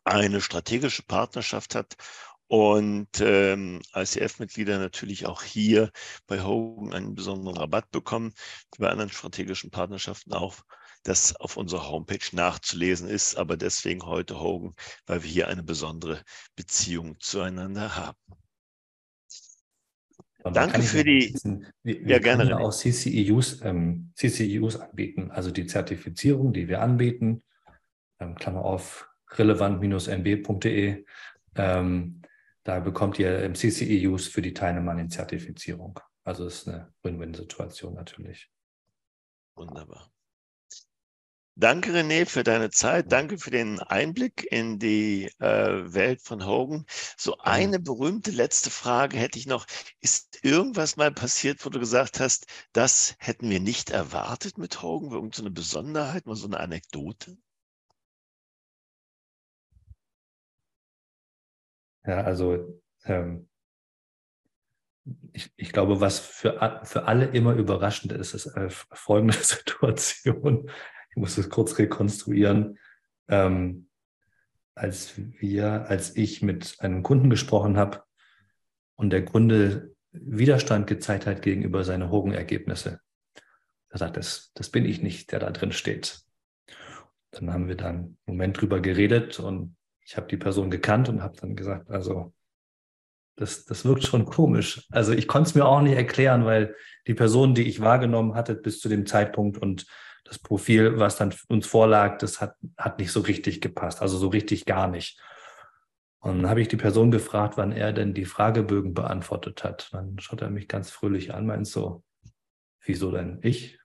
eine 0.03 0.41
strategische 0.41 1.03
Partnerschaft 1.03 1.75
hat 1.75 1.95
und 2.51 3.07
ähm, 3.21 3.81
ICF-Mitglieder 3.95 4.77
natürlich 4.77 5.25
auch 5.25 5.41
hier 5.41 5.89
bei 6.27 6.43
Hogan 6.43 6.91
einen 6.91 7.15
besonderen 7.15 7.55
Rabatt 7.55 7.89
bekommen, 7.91 8.33
wie 8.75 8.81
bei 8.81 8.89
anderen 8.89 9.09
strategischen 9.09 9.71
Partnerschaften 9.71 10.33
auch 10.33 10.57
das 11.03 11.33
auf 11.37 11.55
unserer 11.55 11.87
Homepage 11.87 12.19
nachzulesen 12.33 13.07
ist, 13.07 13.37
aber 13.37 13.55
deswegen 13.55 14.05
heute 14.05 14.41
Hogan, 14.41 14.75
weil 15.05 15.23
wir 15.23 15.29
hier 15.29 15.47
eine 15.47 15.63
besondere 15.63 16.23
Beziehung 16.57 17.15
zueinander 17.21 17.95
haben. 17.95 18.17
Danke 20.43 20.81
für 20.81 21.05
die. 21.05 21.33
Wir, 21.83 22.01
wir 22.01 22.05
ja, 22.05 22.19
gerne. 22.19 22.49
Ja 22.49 22.57
auch 22.57 22.73
CCEUs, 22.73 23.61
ähm, 23.61 24.11
CCEUs 24.17 24.75
anbieten, 24.75 25.31
also 25.31 25.51
die 25.51 25.67
Zertifizierung, 25.67 26.51
die 26.51 26.67
wir 26.67 26.81
anbieten, 26.81 27.43
ähm, 28.19 28.35
Klammer 28.35 28.65
auf 28.65 29.07
relevant-mb.de. 29.37 31.05
Ähm, 31.55 32.20
da 32.63 32.79
bekommt 32.79 33.17
ihr 33.19 33.51
CCEUs 33.53 34.27
für 34.27 34.41
die 34.41 34.53
Teilnehmer 34.53 34.91
an 34.91 34.97
den 34.97 35.09
Zertifizierung. 35.09 35.99
Also 36.23 36.45
ist 36.45 36.67
eine 36.67 36.93
Win-Win-Situation 37.01 37.93
natürlich. 37.95 38.49
Wunderbar. 39.55 40.11
Danke, 41.55 41.91
René, 41.91 42.25
für 42.25 42.43
deine 42.43 42.69
Zeit. 42.69 43.11
Danke 43.11 43.37
für 43.37 43.51
den 43.51 43.79
Einblick 43.79 44.47
in 44.51 44.79
die 44.79 45.29
äh, 45.39 45.93
Welt 45.93 46.21
von 46.21 46.45
Hogan. 46.45 46.85
So 47.17 47.37
eine 47.39 47.79
berühmte 47.79 48.31
letzte 48.31 48.69
Frage 48.69 49.17
hätte 49.17 49.37
ich 49.37 49.47
noch. 49.47 49.65
Ist 49.99 50.43
irgendwas 50.43 50.95
mal 50.95 51.11
passiert, 51.11 51.63
wo 51.65 51.69
du 51.69 51.79
gesagt 51.79 52.19
hast, 52.19 52.47
das 52.71 53.15
hätten 53.19 53.49
wir 53.49 53.59
nicht 53.59 53.89
erwartet 53.89 54.57
mit 54.57 54.81
Hogan? 54.81 55.11
Irgend 55.11 55.35
so 55.35 55.43
eine 55.43 55.51
Besonderheit, 55.51 56.25
mal 56.25 56.35
so 56.35 56.47
eine 56.47 56.59
Anekdote? 56.59 57.37
Ja, 62.05 62.21
also 62.21 62.81
ähm, 63.05 63.47
ich, 65.33 65.51
ich, 65.55 65.71
glaube, 65.71 65.99
was 65.99 66.19
für, 66.19 66.81
für 66.83 67.05
alle 67.05 67.25
immer 67.25 67.53
überraschend 67.53 68.11
ist, 68.11 68.33
ist 68.33 68.47
äh, 68.47 68.69
folgende 68.69 69.33
Situation 69.41 70.69
ich 71.11 71.17
muss 71.17 71.35
das 71.35 71.49
kurz 71.49 71.77
rekonstruieren, 71.77 72.79
ähm, 73.27 73.89
als 74.75 75.13
wir, 75.17 75.89
als 75.89 76.15
ich 76.15 76.41
mit 76.41 76.77
einem 76.79 77.03
Kunden 77.03 77.29
gesprochen 77.29 77.77
habe 77.77 78.03
und 78.95 79.11
der 79.11 79.25
Kunde 79.25 79.93
Widerstand 80.13 80.87
gezeigt 80.87 81.25
hat 81.25 81.41
gegenüber 81.41 81.83
seinen 81.83 82.09
Hogan-Ergebnisse. 82.09 83.01
Er 83.89 83.97
sagt, 83.97 84.17
das, 84.17 84.51
das 84.55 84.69
bin 84.69 84.85
ich 84.85 85.01
nicht, 85.01 85.31
der 85.31 85.39
da 85.39 85.51
drin 85.51 85.73
steht. 85.73 86.21
Dann 87.31 87.51
haben 87.51 87.67
wir 87.67 87.75
dann 87.75 87.95
einen 87.95 88.17
Moment 88.25 88.59
drüber 88.59 88.79
geredet 88.79 89.39
und 89.39 89.75
ich 90.11 90.17
habe 90.17 90.27
die 90.27 90.35
Person 90.35 90.69
gekannt 90.69 91.07
und 91.07 91.23
habe 91.23 91.37
dann 91.39 91.55
gesagt, 91.55 91.89
also 91.89 92.33
das, 93.37 93.63
das 93.63 93.85
wirkt 93.85 94.03
schon 94.03 94.25
komisch. 94.25 94.85
Also 94.91 95.13
ich 95.13 95.25
konnte 95.25 95.47
es 95.47 95.55
mir 95.55 95.65
auch 95.65 95.79
nicht 95.79 95.95
erklären, 95.95 96.43
weil 96.43 96.75
die 97.07 97.13
Person, 97.13 97.55
die 97.55 97.63
ich 97.63 97.79
wahrgenommen 97.79 98.35
hatte 98.35 98.55
bis 98.55 98.81
zu 98.81 98.89
dem 98.89 99.05
Zeitpunkt 99.05 99.57
und 99.57 99.87
das 100.25 100.37
Profil, 100.37 100.99
was 100.99 101.15
dann 101.15 101.33
uns 101.47 101.65
vorlag, 101.65 102.17
das 102.17 102.41
hat, 102.41 102.57
hat 102.77 102.99
nicht 102.99 103.13
so 103.13 103.21
richtig 103.21 103.61
gepasst, 103.61 104.01
also 104.01 104.17
so 104.17 104.27
richtig 104.27 104.65
gar 104.65 104.89
nicht. 104.89 105.17
Und 106.19 106.41
dann 106.41 106.49
habe 106.49 106.59
ich 106.59 106.67
die 106.67 106.75
Person 106.75 107.09
gefragt, 107.09 107.55
wann 107.55 107.71
er 107.71 107.93
denn 107.93 108.13
die 108.13 108.25
Fragebögen 108.25 108.93
beantwortet 108.93 109.63
hat. 109.63 109.93
Dann 109.93 110.19
schaut 110.19 110.41
er 110.41 110.49
mich 110.49 110.67
ganz 110.67 110.91
fröhlich 110.91 111.33
an, 111.33 111.45
meint 111.45 111.67
so, 111.67 112.03
wieso 112.81 113.11
denn 113.11 113.39
ich? 113.43 113.79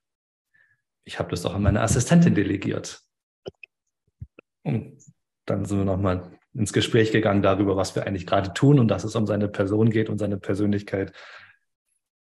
Ich 1.05 1.19
habe 1.19 1.29
das 1.29 1.43
doch 1.43 1.55
an 1.55 1.63
meine 1.63 1.79
Assistentin 1.79 2.35
delegiert. 2.35 3.01
Und 4.63 4.97
dann 5.47 5.65
sind 5.65 5.79
wir 5.79 5.85
nochmal 5.85 6.31
ins 6.53 6.73
Gespräch 6.73 7.11
gegangen 7.11 7.41
darüber, 7.41 7.75
was 7.75 7.95
wir 7.95 8.05
eigentlich 8.05 8.27
gerade 8.27 8.53
tun 8.53 8.79
und 8.79 8.87
dass 8.87 9.03
es 9.03 9.15
um 9.15 9.25
seine 9.25 9.47
Person 9.47 9.89
geht 9.89 10.09
und 10.09 10.19
seine 10.19 10.37
Persönlichkeit 10.37 11.13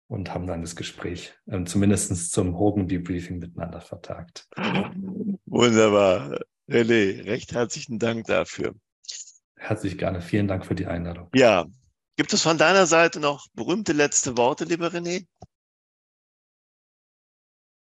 und 0.08 0.32
haben 0.32 0.46
dann 0.46 0.60
das 0.60 0.76
Gespräch 0.76 1.34
ähm, 1.48 1.66
zumindest 1.66 2.32
zum 2.32 2.58
Hogan-Debriefing 2.58 3.38
miteinander 3.38 3.80
vertagt. 3.80 4.48
Wunderbar. 5.46 6.38
René, 6.68 7.24
recht 7.24 7.52
herzlichen 7.52 7.98
Dank 7.98 8.26
dafür. 8.26 8.74
Herzlich 9.56 9.98
gerne. 9.98 10.20
Vielen 10.20 10.48
Dank 10.48 10.66
für 10.66 10.74
die 10.74 10.86
Einladung. 10.86 11.28
Ja. 11.34 11.66
Gibt 12.16 12.32
es 12.32 12.42
von 12.42 12.58
deiner 12.58 12.86
Seite 12.86 13.18
noch 13.18 13.48
berühmte 13.54 13.92
letzte 13.92 14.36
Worte, 14.36 14.64
lieber 14.64 14.88
René? 14.88 15.26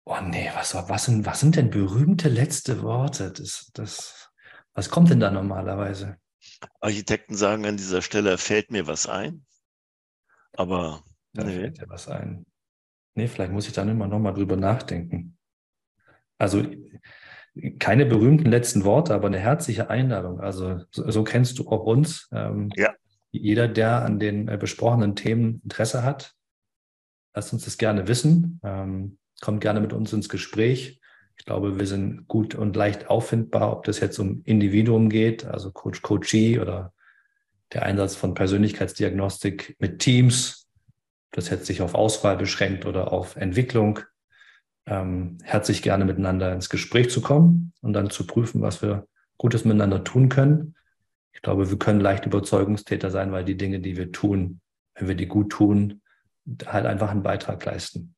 Oh 0.07 0.21
nee, 0.23 0.51
was, 0.55 0.75
was, 0.75 1.07
sind, 1.07 1.25
was 1.25 1.41
sind 1.41 1.57
denn 1.57 1.71
berühmte 1.71 2.29
letzte 2.29 2.83
Worte? 2.83 3.33
Das, 3.33 3.71
das, 3.73 4.31
was 4.75 4.91
kommt 4.91 5.11
denn 5.11 5.21
da 5.21 5.31
normalerweise? 5.31 6.19
Architekten 6.81 7.35
sagen 7.35 7.65
an 7.65 7.77
dieser 7.77 8.03
Stelle, 8.03 8.39
fällt 8.39 8.71
mir 8.71 8.87
was 8.87 9.09
ein. 9.09 9.47
Aber 10.57 11.03
da 11.33 11.45
nee. 11.45 11.61
fällt 11.61 11.79
ja 11.79 11.85
was 11.89 12.09
ein. 12.09 12.45
Nee, 13.15 13.29
vielleicht 13.29 13.53
muss 13.53 13.67
ich 13.67 13.73
dann 13.73 13.89
immer 13.89 14.09
nochmal 14.09 14.35
drüber 14.35 14.57
nachdenken. 14.57 15.37
Also 16.39 16.65
keine 17.79 18.07
berühmten 18.07 18.51
letzten 18.51 18.85
Worte, 18.85 19.15
aber 19.15 19.29
eine 19.29 19.39
herzliche 19.39 19.89
Einladung. 19.89 20.41
Also 20.41 20.85
so, 20.91 21.09
so 21.11 21.25
kennst 21.25 21.59
du 21.59 21.69
auch 21.69 21.85
uns. 21.85 22.29
Ähm, 22.33 22.71
ja. 22.75 22.93
Jeder, 23.31 23.69
der 23.69 24.05
an 24.05 24.19
den 24.19 24.49
äh, 24.49 24.57
besprochenen 24.57 25.15
Themen 25.15 25.61
Interesse 25.63 26.03
hat, 26.03 26.35
lasst 27.35 27.53
uns 27.53 27.65
das 27.65 27.79
gerne 27.79 28.09
wissen. 28.09 28.61
Ähm, 28.65 29.19
kommt 29.41 29.61
gerne 29.61 29.81
mit 29.81 29.93
uns 29.93 30.13
ins 30.13 30.29
Gespräch. 30.29 31.01
Ich 31.37 31.45
glaube, 31.45 31.79
wir 31.79 31.87
sind 31.87 32.27
gut 32.29 32.55
und 32.55 32.77
leicht 32.77 33.11
auffindbar, 33.11 33.73
ob 33.73 33.85
das 33.85 34.01
jetzt 34.01 34.19
um 34.19 34.43
Individuum 34.45 35.09
geht, 35.09 35.45
also 35.45 35.73
Coach, 35.73 36.03
Coachee 36.03 36.59
oder 36.59 36.93
der 37.73 37.83
Einsatz 37.83 38.15
von 38.15 38.35
Persönlichkeitsdiagnostik 38.35 39.77
mit 39.79 39.99
Teams, 39.99 40.69
das 41.33 41.51
jetzt 41.51 41.67
sich 41.67 41.83
auf 41.83 41.95
Auswahl 41.95 42.37
beschränkt 42.37 42.87
oder 42.87 43.13
auf 43.13 43.37
Entwicklung. 43.37 44.01
Ähm, 44.87 45.39
herzlich 45.43 45.83
gerne 45.83 46.05
miteinander 46.05 46.53
ins 46.53 46.69
Gespräch 46.69 47.11
zu 47.11 47.21
kommen 47.21 47.73
und 47.81 47.95
dann 47.95 48.11
zu 48.11 48.27
prüfen, 48.27 48.63
was 48.63 48.83
wir 48.83 49.07
Gutes 49.39 49.65
miteinander 49.65 50.05
tun 50.05 50.29
können. 50.29 50.77
Ich 51.33 51.43
glaube, 51.43 51.71
wir 51.71 51.79
können 51.79 52.01
leicht 52.01 52.27
Überzeugungstäter 52.27 53.11
sein, 53.11 53.33
weil 53.33 53.45
die 53.45 53.57
Dinge, 53.57 53.81
die 53.81 53.97
wir 53.97 54.13
tun, 54.13 54.61
wenn 54.95 55.09
wir 55.09 55.15
die 55.15 55.27
gut 55.27 55.51
tun, 55.51 56.03
halt 56.67 56.87
einfach 56.87 57.11
einen 57.11 57.23
Beitrag 57.23 57.65
leisten. 57.65 58.14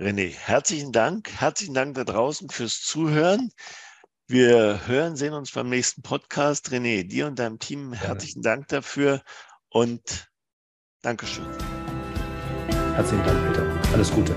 René, 0.00 0.32
herzlichen 0.32 0.92
Dank. 0.92 1.28
Herzlichen 1.40 1.74
Dank 1.74 1.96
da 1.96 2.04
draußen 2.04 2.48
fürs 2.50 2.80
Zuhören. 2.82 3.50
Wir 4.28 4.86
hören, 4.86 5.16
sehen 5.16 5.32
uns 5.32 5.50
beim 5.50 5.68
nächsten 5.68 6.02
Podcast. 6.02 6.68
René, 6.68 7.02
dir 7.02 7.26
und 7.26 7.38
deinem 7.38 7.58
Team 7.58 7.92
herzlichen. 7.92 8.42
Dank 8.42 8.68
dafür 8.68 9.22
und 9.70 10.28
Dankeschön. 11.02 11.46
Herzlichen 12.94 13.24
Dank, 13.24 13.46
Peter. 13.46 13.92
Alles 13.92 14.12
Gute. 14.12 14.36